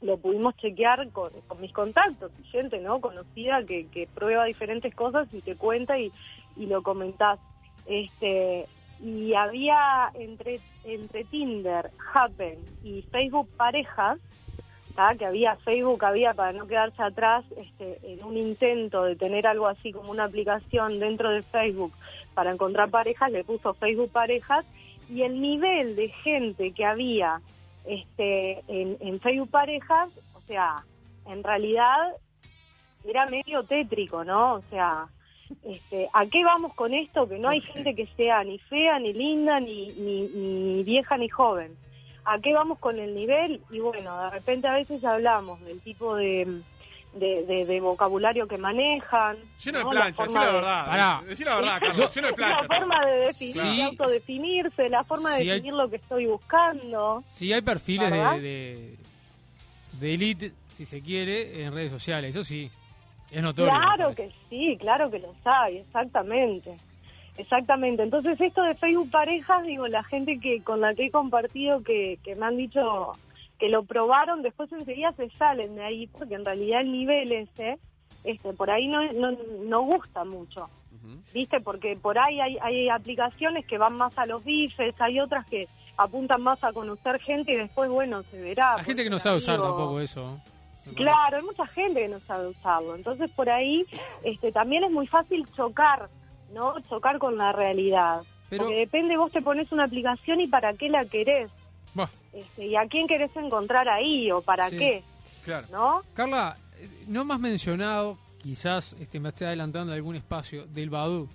[0.04, 5.26] lo pudimos chequear con, con mis contactos, gente no conocida que, que prueba diferentes cosas
[5.32, 6.12] y te cuenta y,
[6.56, 7.40] y lo comentás.
[7.86, 8.66] Este,
[9.02, 14.18] y había entre, entre Tinder, Happen y Facebook Parejas,
[14.94, 15.14] ¿tá?
[15.16, 19.66] que había Facebook, había para no quedarse atrás este, en un intento de tener algo
[19.66, 21.92] así como una aplicación dentro de Facebook
[22.34, 24.66] para encontrar parejas, le puso Facebook Parejas
[25.08, 27.40] y el nivel de gente que había
[27.84, 30.84] este, en, en Facebook Parejas, o sea,
[31.26, 32.14] en realidad
[33.04, 34.54] era medio tétrico, ¿no?
[34.54, 35.06] O sea,
[35.64, 37.28] este, ¿a qué vamos con esto?
[37.28, 41.28] Que no hay gente que sea ni fea, ni linda, ni, ni, ni vieja, ni
[41.28, 41.76] joven.
[42.24, 43.60] ¿A qué vamos con el nivel?
[43.70, 46.62] Y bueno, de repente a veces hablamos del tipo de,
[47.14, 49.36] de, de- de vocabulario que manejan.
[49.64, 49.90] Lleno de ¿no?
[49.90, 50.86] plancha, decí la de- verdad.
[50.86, 51.22] Pará.
[51.26, 52.66] Decí la verdad, Carlos, lleno de plancha.
[52.68, 53.76] La forma de definir, Sí.
[53.76, 57.24] de autodefinirse, la forma de Sí, hay- definir lo que estoy buscando.
[57.28, 58.36] Sí, hay perfiles de, ¿Verdad?
[58.38, 58.96] de,
[60.00, 62.30] de elite, si se quiere, en redes sociales.
[62.34, 62.70] Eso sí,
[63.30, 63.72] es notorio.
[63.72, 66.76] Claro que sí, claro que los hay, exactamente.
[67.36, 68.02] Exactamente.
[68.04, 72.18] Entonces, esto de Facebook Parejas, digo, la gente que con la que he compartido que,
[72.22, 73.12] que me han dicho
[73.58, 77.78] que lo probaron, después enseguida se salen de ahí, porque en realidad el nivel ese,
[78.24, 79.32] este, por ahí no, no,
[79.64, 80.68] no gusta mucho.
[81.34, 81.60] ¿Viste?
[81.60, 85.68] Porque por ahí hay, hay aplicaciones que van más a los bifes, hay otras que
[85.98, 88.76] apuntan más a conocer gente y después, bueno, se verá.
[88.76, 89.76] Hay gente que no sabe ser usar amigo.
[89.76, 90.40] tampoco eso.
[90.96, 92.94] Claro, hay mucha gente que no sabe usarlo.
[92.94, 93.84] Entonces, por ahí
[94.22, 96.08] este, también es muy fácil chocar,
[96.54, 96.74] ¿no?
[96.88, 98.22] Chocar con la realidad.
[98.48, 101.50] Pero- Porque depende, vos te pones una aplicación y para qué la querés.
[101.94, 104.78] Buah, Este, y a quién querés encontrar ahí o para Sí.
[104.78, 105.02] qué,
[105.44, 105.66] Claro.
[105.70, 106.02] ¿no?
[106.14, 111.28] Carla, eh, no me has mencionado, quizás este, me esté adelantando algún espacio, del Badu.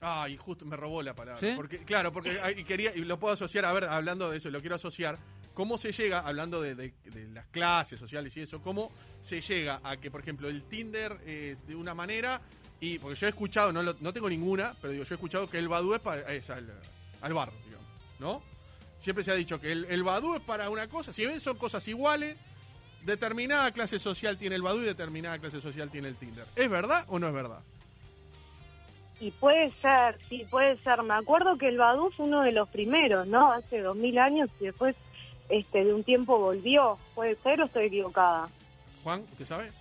[0.00, 1.40] Ay, justo me robó la palabra.
[1.40, 1.52] ¿Sí?
[1.56, 4.76] Porque, claro, porque quería, y lo puedo asociar, a ver, hablando de eso, lo quiero
[4.76, 5.18] asociar.
[5.54, 9.80] ¿Cómo se llega, hablando de, de- de las clases sociales y eso, cómo se llega
[9.82, 12.40] a que, por ejemplo, el Tinder es de una manera,
[12.80, 15.50] y porque yo he escuchado, no, lo- no tengo ninguna, pero digo, yo he escuchado
[15.50, 16.72] que el Badu es para es al,
[17.20, 17.86] al bar, digamos,
[18.20, 18.40] ¿no?
[19.00, 21.56] Siempre se ha dicho que el, el Badu es para una cosa, si bien son
[21.56, 22.36] cosas iguales,
[23.04, 26.44] determinada clase social tiene el Badu y determinada clase social tiene el Tinder.
[26.56, 27.60] ¿Es verdad o no es verdad?
[29.20, 31.02] Y puede ser, sí, puede ser.
[31.02, 33.52] Me acuerdo que el Badu fue uno de los primeros, ¿no?
[33.52, 34.94] Hace dos mil años y después
[35.48, 36.98] este, de un tiempo volvió.
[37.14, 38.48] ¿Puede ser o estoy equivocada?
[39.02, 39.72] Juan, ¿usted sabe?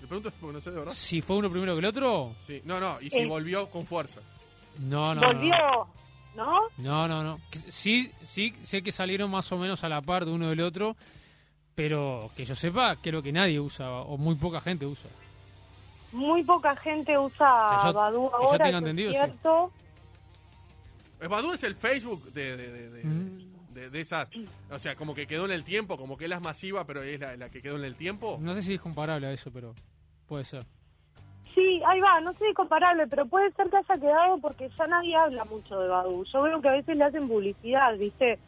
[0.00, 0.92] Le pregunto porque no sé de verdad.
[0.92, 3.26] Si fue uno primero que el otro, Sí, no, no, y si Eh.
[3.26, 4.20] volvió con fuerza.
[4.80, 5.20] no, no.
[5.22, 5.26] no.
[5.28, 5.54] volvió,
[6.36, 6.60] ¿no?
[6.78, 7.40] No, no, no.
[7.68, 10.96] Sí, sí, sé que salieron más o menos a la par de uno del otro,
[11.74, 15.10] pero que yo sepa, creo que nadie usa, o muy poca gente usa.
[16.12, 19.72] Muy poca gente usa Que yo- Badoo que yo ahora, tenga eso entendido, es cierto.
[21.20, 23.74] El Badu es el Facebook de, de, de, de, Mm.
[23.74, 24.28] de- de esas.
[24.70, 27.18] O sea, como que quedó en el tiempo, como que es la masiva, pero es
[27.20, 28.38] la, la que quedó en el tiempo.
[28.40, 29.74] No sé si es comparable a eso, pero
[30.26, 30.66] puede ser.
[31.54, 35.14] Sí, ahí va, no sé comparable, pero puede ser que haya quedado porque ya nadie
[35.16, 36.24] habla mucho de Badoo.
[36.24, 38.38] Yo veo que a veces le hacen publicidad, ¿viste?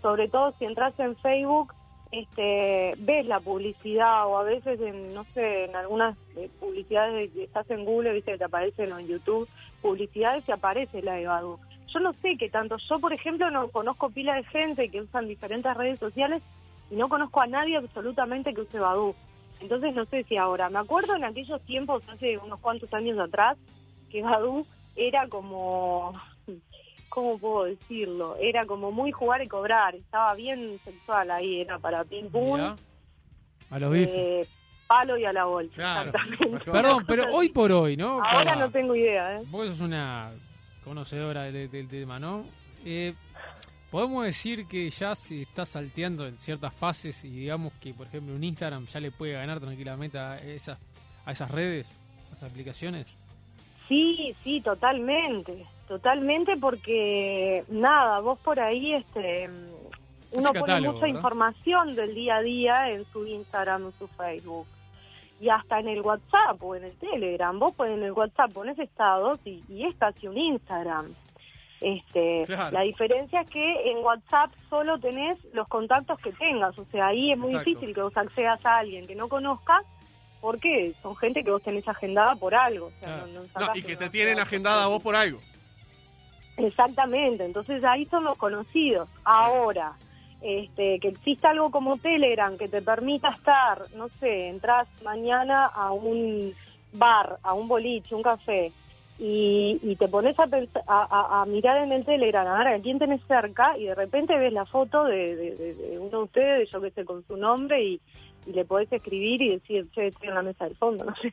[0.00, 1.74] Sobre todo si entras en Facebook,
[2.12, 7.44] este, ves la publicidad o a veces en, no sé, en algunas eh, publicidades de
[7.44, 8.32] estás en Google, ¿viste?
[8.32, 9.48] Que te aparecen o en YouTube,
[9.82, 11.58] publicidades y aparece la de Badoo.
[11.88, 12.76] Yo no sé qué tanto.
[12.76, 16.40] Yo, por ejemplo, no conozco pila de gente que usan diferentes redes sociales
[16.90, 19.16] y no conozco a nadie absolutamente que use Badoo.
[19.64, 20.68] Entonces no sé si ahora.
[20.68, 23.56] Me acuerdo en aquellos tiempos, hace unos cuantos años atrás,
[24.10, 26.12] que Badoo era como,
[27.08, 28.36] ¿cómo puedo decirlo?
[28.38, 29.94] Era como muy jugar y cobrar.
[29.94, 32.76] Estaba bien sexual ahí, era para ping pong, Mirá,
[33.70, 34.14] a los bifes.
[34.14, 34.46] eh,
[34.86, 35.74] palo y a la bolsa.
[35.76, 36.10] Claro.
[36.10, 36.70] Exactamente.
[36.70, 38.22] Perdón, pero hoy por hoy, ¿no?
[38.22, 39.42] Ahora no tengo idea, ¿eh?
[39.46, 40.30] Vos sos una
[40.84, 42.44] conocedora del, del tema, ¿no?
[42.84, 43.14] Eh,
[43.94, 48.34] Podemos decir que ya se está salteando en ciertas fases y digamos que, por ejemplo,
[48.34, 50.80] un Instagram ya le puede ganar tranquilamente a esas,
[51.24, 51.86] a esas redes,
[52.32, 53.06] a esas aplicaciones.
[53.86, 59.48] Sí, sí, totalmente, totalmente porque nada, vos por ahí este
[60.32, 61.06] uno pone mucha ¿verdad?
[61.06, 64.66] información del día a día en su Instagram, en su Facebook.
[65.40, 67.56] y hasta en el WhatsApp o en el Telegram.
[67.56, 71.14] Vos pones en el WhatsApp, pones estados y, y es casi un Instagram.
[71.80, 72.70] Este, Claro.
[72.72, 77.32] La diferencia es que en WhatsApp solo tenés los contactos que tengas, o sea, ahí
[77.32, 77.68] es muy Exacto.
[77.70, 79.82] difícil que vos accedas a alguien que no conozcas
[80.40, 82.86] porque son gente que vos tenés agendada por algo.
[82.86, 85.40] O sea, no- no No, y que te tienen agendada vos por algo.
[86.56, 89.08] Exactamente, entonces ahí son los conocidos.
[89.24, 89.92] Ahora,
[90.40, 95.90] este, que exista algo como Telegram que te permita estar, no sé, entras mañana a
[95.92, 96.54] un
[96.92, 98.70] bar, a un boliche, un café,
[99.18, 100.44] y, y te pones a,
[100.86, 104.36] a, a- mirar en el Telegram a ver a quién tenés cerca y de repente
[104.36, 108.00] ves la foto de, de- uno de ustedes, yo que sé, con su nombre y,
[108.46, 111.32] y le podés escribir y decir, che, estoy en la mesa del fondo, no sé,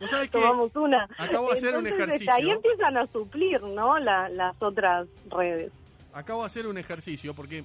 [0.00, 1.08] ¿Vos sabés que tomamos una.
[1.16, 2.34] acabo de hacer un Entonces, este, ejercicio.
[2.34, 3.98] Ahí empiezan a suplir, ¿no?
[4.00, 5.70] La- las otras redes.
[6.12, 7.64] acabo de hacer un ejercicio porque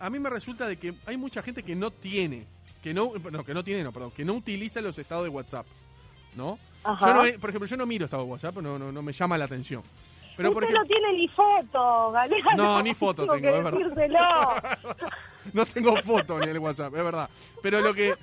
[0.00, 2.44] a mí me resulta de que hay mucha gente que no tiene,
[2.82, 5.66] que no, no, que no tiene, no, perdón, que no utiliza los estados de WhatsApp,
[6.36, 6.58] ¿no?
[6.84, 7.06] Ajá.
[7.06, 9.36] Yo no, por ejemplo, yo no miro estado de WhatsApp, no, no, no me llama
[9.36, 9.82] la atención.
[10.36, 12.56] Pero Usted no tiene ni foto, Galeano.
[12.56, 14.78] No, ni foto Tengo tengo, es verdad.
[15.52, 17.28] no tengo foto en el WhatsApp, es verdad.
[17.60, 18.14] Pero lo que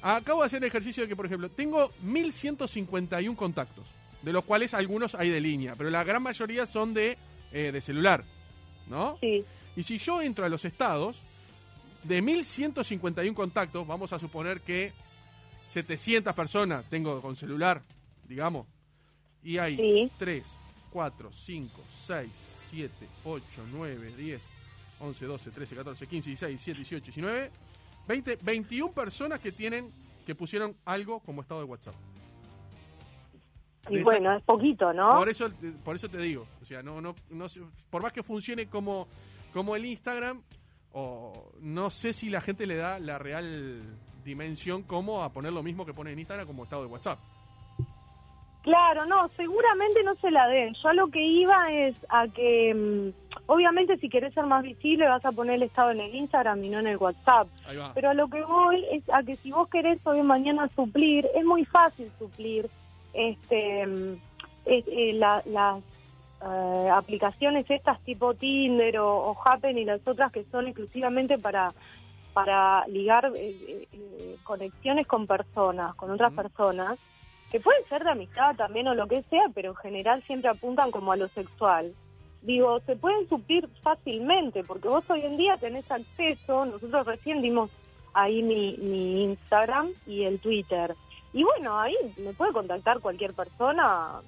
[0.00, 3.84] acabo de hacer el ejercicio de que, por ejemplo, tengo 1151 contactos,
[4.22, 7.18] de los cuales algunos hay de línea, pero la gran mayoría son de,
[7.52, 8.24] eh, de celular,
[8.86, 9.18] ¿no?
[9.20, 9.44] Sí,
[9.76, 11.20] Y si yo entro a los estados,
[12.04, 14.92] de 1151 contactos, vamos a suponer que
[15.68, 17.82] 700 personas tengo con celular,
[18.26, 18.66] digamos,
[19.42, 20.10] y hay Sí.
[20.18, 20.44] 3,
[20.90, 22.30] 4, 5, 6,
[22.70, 24.42] 7, 8, 9, 10,
[25.00, 27.50] 11, 12, 13, 14, 15, 16, 17, 18, 19,
[28.08, 29.92] 20, 21 personas que tienen,
[30.26, 31.94] que pusieron algo como estado de WhatsApp.
[33.90, 35.14] y De esa- bueno, es poquito, ¿no?
[35.16, 35.50] por eso,
[35.82, 39.08] por eso te digo, o sea, no, no, no sé, por más que funcione como,
[39.54, 40.42] como el Instagram,
[40.92, 43.82] o no sé si la gente le da la real
[44.28, 47.18] dimensión como a poner lo mismo que pone en Instagram como estado de WhatsApp.
[48.62, 50.74] Claro, no, seguramente no se la den.
[50.74, 55.08] Yo a lo que iba es a que, mm, obviamente si querés ser más visible
[55.08, 57.48] vas a poner el estado en el Instagram y no en el WhatsApp.
[57.94, 61.44] Pero a lo que voy es a que si vos querés hoy mañana suplir, es
[61.44, 62.68] muy fácil suplir
[63.14, 64.12] este mm,
[64.66, 65.80] es- eh, la- las
[66.40, 71.72] eh, aplicaciones estas tipo Tinder o, o Happen y las otras que son exclusivamente para
[72.38, 76.96] para ligar eh, eh, conexiones con personas, con otras personas,
[77.50, 80.92] que pueden ser de amistad también o lo que sea, pero en general siempre apuntan
[80.92, 81.92] como a lo sexual.
[82.42, 87.70] Digo, se pueden suplir fácilmente, porque vos hoy en día tenés acceso, nosotros recién dimos
[88.14, 90.94] ahí mi, mi Instagram y el Twitter.
[91.32, 94.20] Y bueno, ahí me puede contactar cualquier persona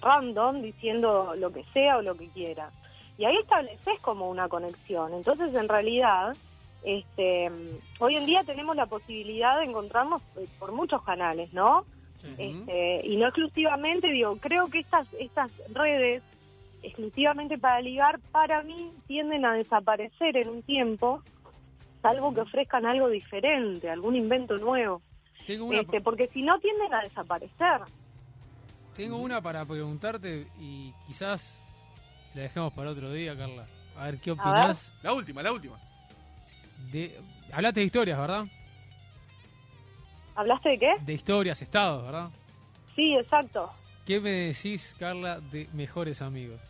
[0.00, 2.70] random diciendo lo que sea o lo que quiera.
[3.18, 5.12] Y ahí estableces como una conexión.
[5.12, 6.36] Entonces, en realidad,
[6.84, 7.50] este,
[7.98, 11.84] hoy en día tenemos la posibilidad de encontrarnos eh, por muchos canales, ¿no?
[12.36, 16.22] Este, y no exclusivamente, digo, creo que estas, estas redes,
[16.82, 21.22] exclusivamente para ligar, para mí tienden a desaparecer en un tiempo,
[22.02, 25.00] salvo que ofrezcan algo diferente, algún invento nuevo.
[25.46, 27.80] Tengo una, Este, porque si no, tienden a desaparecer.
[28.94, 31.58] tengo una para preguntarte y quizás
[32.34, 33.66] la dejemos para otro día, Carla.
[33.96, 34.40] A ver qué ver.
[34.40, 34.92] opinás.
[35.02, 35.78] La última, la última.
[36.92, 37.18] De,
[37.52, 38.44] hablaste de historias, ¿verdad?
[40.34, 40.92] ¿Hablaste de qué?
[41.04, 42.30] De historias, estados, ¿verdad?
[42.96, 43.70] Sí, exacto.
[44.06, 46.60] ¿Qué me decís, Carla, de mejores amigos?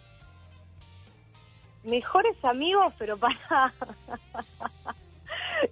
[1.85, 3.39] Mejores amigos, pero para...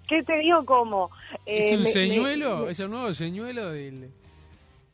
[0.09, 1.11] ¿Qué te digo cómo?
[1.45, 2.59] ¿Es Eh, un me- señuelo?
[2.65, 4.11] me- ¿Es un nuevo señuelo del,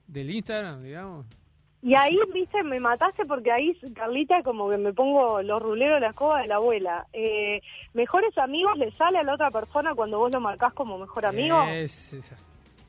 [0.07, 1.27] del Instagram, digamos?
[1.87, 6.09] Y ahí, viste, me mataste porque ahí, Carlita, como que me pongo los ruleros la
[6.09, 7.07] escoba de la abuela.
[7.13, 7.61] Eh,
[7.93, 11.63] mejores amigos le sale a la otra persona cuando vos lo marcás como mejor amigo.
[11.65, 12.37] Es esa.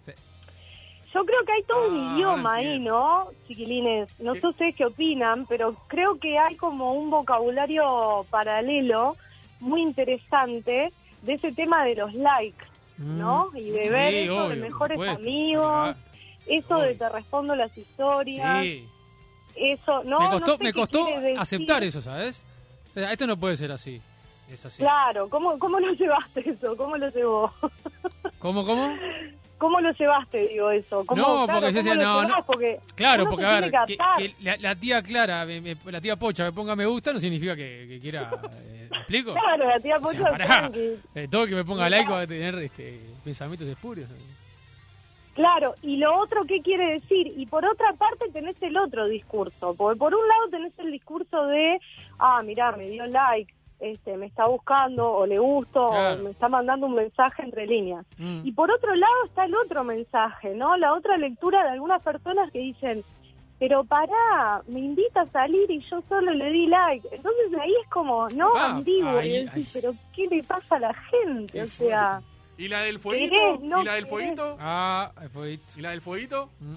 [0.06, 0.14] Sí.
[1.14, 2.80] Yo creo que hay todo un Ah, idioma ahí.
[2.80, 4.08] ¿no, chiquilines?
[4.18, 4.40] No ¿Qué?
[4.40, 9.18] sé ustedes qué opinan, pero creo que hay como un vocabulario paralelo
[9.60, 12.64] muy interesante de ese tema de los likes,
[12.98, 13.50] ¿no?
[13.52, 13.58] Mm.
[13.58, 15.96] Y de Sí, ver eso de obvio, mejores amigos,
[16.48, 18.88] eso de te respondo las historias, Sí.
[19.56, 20.20] eso, ¿no?
[20.20, 21.06] me no costó, sé me costó
[21.38, 22.44] aceptar eso, ¿sabes?
[22.96, 24.02] O esto no puede ser así.
[24.52, 24.84] Es así.
[24.84, 26.78] Claro, ¿cómo, ¿cómo lo llevaste eso?
[26.78, 27.52] ¿Cómo lo llevó?
[28.40, 28.96] ¿Cómo, cómo?
[29.58, 31.04] ¿Cómo lo llevaste, digo, eso?
[31.06, 32.46] ¿Cómo, No, claro, porque yo ¿cómo decía, no, no.
[32.46, 36.44] Porque Claro, porque a ver, que, la, la tía Clara, me- me- la tía Pocha
[36.44, 38.30] me ponga me gusta no significa que, que quiera.
[38.62, 39.34] eh, ¿Me explico?
[39.34, 40.46] Claro, la tía O sea, Pocha pará.
[40.46, 41.00] tranqui.
[41.16, 44.10] Eh, todo que me ponga like va a tener este, pensamientos espurios.
[45.36, 47.34] Claro, y lo otro, ¿qué quiere decir?
[47.38, 51.46] Y por otra parte tenés el otro discurso, porque por un lado tenés el discurso
[51.48, 51.78] de,
[52.20, 56.22] ah, mirá, me dio like, este, me está buscando o le gusto Claro.
[56.22, 58.06] o me está mandando un mensaje entre líneas.
[58.18, 58.42] Mm.
[58.46, 60.78] Y por otro lado está el otro mensaje, ¿no?
[60.78, 63.04] La otra lectura de algunas personas que dicen,
[63.60, 67.08] pero pará, me invita a salir y yo solo le di like.
[67.12, 69.22] Entonces ahí es como, no, Ah, ambiguo.
[69.22, 71.52] y decís, pero ¿qué le pasa a la gente?
[71.52, 72.22] Qué o sea,
[72.58, 73.60] ¿Y la del fueguito?
[73.62, 74.58] ¿Y la del fueguito?
[74.60, 76.50] Ah, fue ¿Y la del fueguito?
[76.60, 76.76] Mm.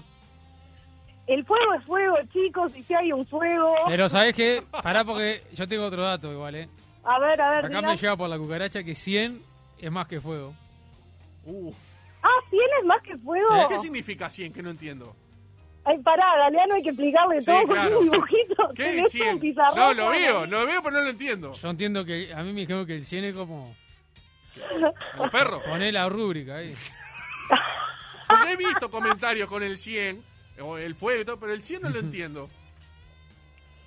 [1.27, 3.73] el fuego es fuego, chicos, y si hay un fuego...
[3.87, 4.63] Pero ¿sabés qué?
[4.83, 6.67] Pará porque yo tengo otro dato igual, ¿eh?
[7.03, 9.41] A ver, a ver, Acá me llega por la cucaracha que 100
[9.79, 10.53] es más que fuego.
[11.45, 11.71] Uh,
[12.21, 13.47] Ah, ¿tienes más que fuego?
[13.69, 14.51] ¿Qué significa 100?
[14.51, 15.15] Que no entiendo.
[15.85, 17.89] Ay, pará, Galeano, hay que explicarle Sí, todo claro.
[17.95, 18.69] con un dibujito.
[18.75, 19.39] ¿Qué es un 100?
[19.39, 21.53] pizarrón No, lo veo, lo veo, pero no lo entiendo.
[21.53, 23.73] Yo entiendo que a mí me dijeron que el 100 es como
[25.17, 25.61] Como perro.
[25.63, 26.75] poner la rúbrica ahí.
[28.27, 30.23] Porque he visto comentarios con el 100,
[30.61, 32.49] o el fuego y todo, pero el 100 no lo entiendo.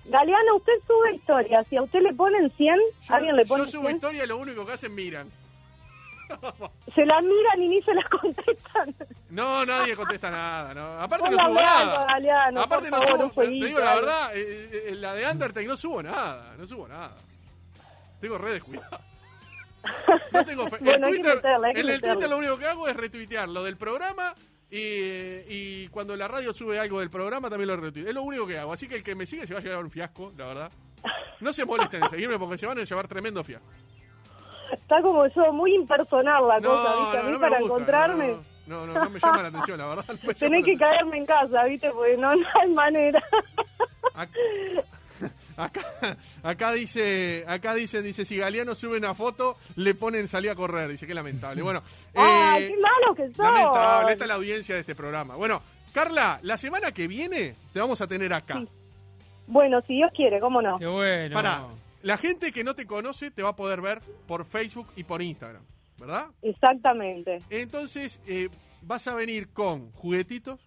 [0.05, 1.65] Galeano, usted sube historias.
[1.69, 4.27] Si a usted le ponen 100, Yo, alguien le pone yo subo 100, historia y
[4.27, 5.31] lo único que hacen miran.
[6.95, 8.95] se las miran y ni se las contestan.
[9.31, 10.75] No, nadie contesta nada.
[10.75, 11.01] No.
[11.01, 12.07] Aparte no subo nada.
[12.07, 15.77] Galeano, Aparte no favor, subo, te digo la verdad, eh, eh, la de Undertale no
[15.77, 17.17] subo nada, no subo nada.
[18.21, 18.99] Tengo re descuidado.
[20.33, 20.79] No tengo fe.
[20.81, 21.43] Bueno, el Twitter,
[21.75, 22.01] en el.
[22.01, 24.35] Twitter lo único que hago es retuitear lo del programa
[24.71, 24.79] y,
[25.49, 28.09] y cuando la radio sube algo del programa también lo retuiteo.
[28.09, 28.73] Es lo único que hago.
[28.73, 30.73] Así que el que me sigue se va a llevar un fiasco, la verdad.
[31.41, 33.69] No se molesten en seguirme porque se van a llevar tremendo fiasco.
[34.73, 37.19] Está como yo, muy impersonal la No, cosa, ¿viste?
[37.19, 40.05] A mí no para gusta, encontrarme No, no, no, me llama la atención, la verdad.
[40.39, 41.91] tenés que caerme en casa, ¿viste?
[41.91, 43.23] Porque no, no hay manera.
[44.15, 44.33] Acá,
[45.57, 45.83] acá,
[46.43, 50.91] acá dice, acá dicen, dice, si Galeano sube una foto, le ponen salir a correr.
[50.91, 51.63] Dice, qué lamentable.
[51.63, 51.83] Bueno,
[52.15, 53.39] ¡Ay, eh, qué malo que sos!
[53.39, 55.37] lamentable, esta es la audiencia de este programa.
[55.37, 58.59] Bueno, Carla, la semana que viene te vamos a tener acá.
[58.59, 58.69] Sí.
[59.47, 60.79] Bueno, si Dios quiere, ¿cómo no?
[60.79, 61.35] Qué bueno.
[61.35, 61.67] Para,
[62.03, 65.21] la gente que no te conoce te va a poder ver por Facebook y por
[65.21, 65.63] Instagram,
[65.99, 66.27] ¿verdad?
[66.43, 67.43] Exactamente.
[67.51, 68.49] Entonces, eh,
[68.83, 70.61] vas a venir con juguetitos,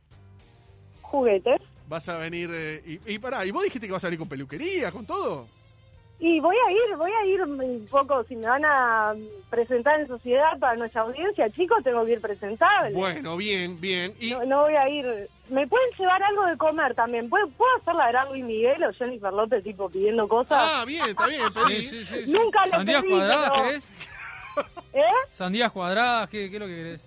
[1.16, 1.62] Juguetes.
[1.88, 2.50] Vas a venir...
[2.54, 5.48] eh, y, y pará, ¿y vos dijiste que vas a venir con peluquería, con todo?
[6.18, 9.14] Y voy a ir, voy a ir un poco, si me van a
[9.50, 12.96] presentar en sociedad para nuestra audiencia, chicos, tengo que ir presentable.
[12.96, 14.14] Bueno, bien, bien.
[14.22, 15.30] Y, No, no voy a ir.
[15.50, 17.30] ¿Me pueden llevar algo de comer también?
[17.30, 20.58] ¿Puedo, ¿puedo hacer la gran Luis Miguel o Jennifer López, tipo, pidiendo cosas?
[20.58, 21.42] Ah, bien, está bien.
[21.54, 21.82] pedí.
[21.84, 22.32] Sí, sí, sí, sí.
[22.32, 23.92] Nunca lo ¿Sandías pedí, cuadradas pero- querés?
[24.94, 25.02] ¿Eh?
[25.32, 26.30] ¿Sandías cuadradas?
[26.30, 27.06] ¿Qué, qué es lo que querés?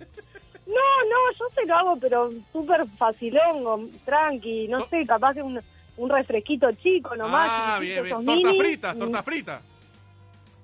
[0.67, 0.75] No,
[1.08, 5.59] no, yo se lo hago, pero súper facilongo, tranqui, no To- sé, capaz que un,
[5.97, 7.47] un refresquito chico nomás.
[7.51, 8.15] Ah, bien, bien.
[8.15, 8.57] Torta mini.
[8.57, 9.61] frita, torta frita.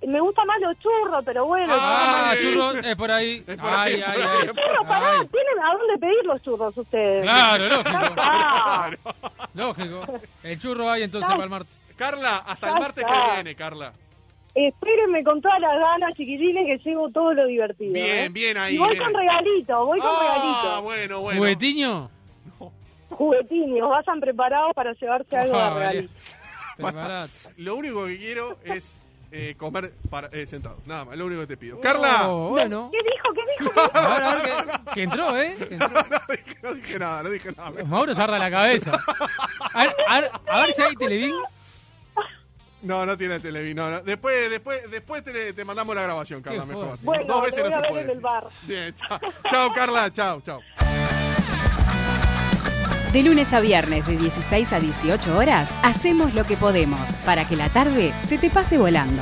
[0.05, 1.74] Me gusta más los churros, pero bueno.
[1.76, 3.43] Ah, Ah, churros, es por ahí.
[3.47, 5.28] Es por ahí, Ay, por ahí, Churros, pará, Ay.
[5.28, 7.24] ¿tienen a dónde pedir los churros ustedes?
[7.24, 7.97] Claro, lógico.
[8.18, 8.89] Ah,
[9.55, 10.05] Lógico.
[10.43, 11.76] El churro hay entonces para el martes.
[11.97, 13.93] Carla, hasta el martes que viene, Carla.
[14.55, 17.93] Espérenme con todas las ganas, chiquitines, que llevo todo lo divertido.
[17.93, 18.29] Bien, ¿eh?
[18.29, 18.75] bien ahí.
[18.75, 19.27] Y voy bien con ahí.
[19.27, 20.81] regalito, voy con Ah, regalito.
[20.83, 21.39] bueno, bueno.
[21.39, 22.09] ¿Juguetiño?
[23.09, 26.13] Juguetines, vayan preparados para llevarse algo de Ah, regalito.
[27.57, 28.97] Lo único que quiero es
[29.31, 30.77] eh, comer para, eh, sentado.
[30.85, 31.79] Nada más, lo único que te pido.
[31.81, 32.29] Carla.
[32.29, 32.89] Oh, bueno.
[32.91, 33.33] ¿Qué dijo?
[33.33, 33.73] ¿Qué dijo?
[33.93, 35.55] Ver, que, que entró, ¿eh?
[35.57, 35.89] Que entró.
[35.89, 37.83] No, dije, no dije nada, no dije nada.
[37.85, 38.91] Mauro se agarra la cabeza.
[39.73, 41.33] A ver, a ver, a ver si hay televín.
[42.86, 43.75] No, no tiene televisor.
[43.75, 44.01] No, no.
[44.01, 46.97] Después, después, después te, te mandamos la grabación, Carla, mejor.
[47.01, 48.01] Bueno, Dos veces no se puede.
[48.03, 48.47] en el bar.
[48.63, 49.19] Bien, chao.
[49.49, 50.61] Chao, Carla, chao, chao.
[53.11, 57.55] De lunes a viernes de 16 a 18 horas, hacemos lo que podemos para que
[57.55, 59.21] la tarde se te pase volando.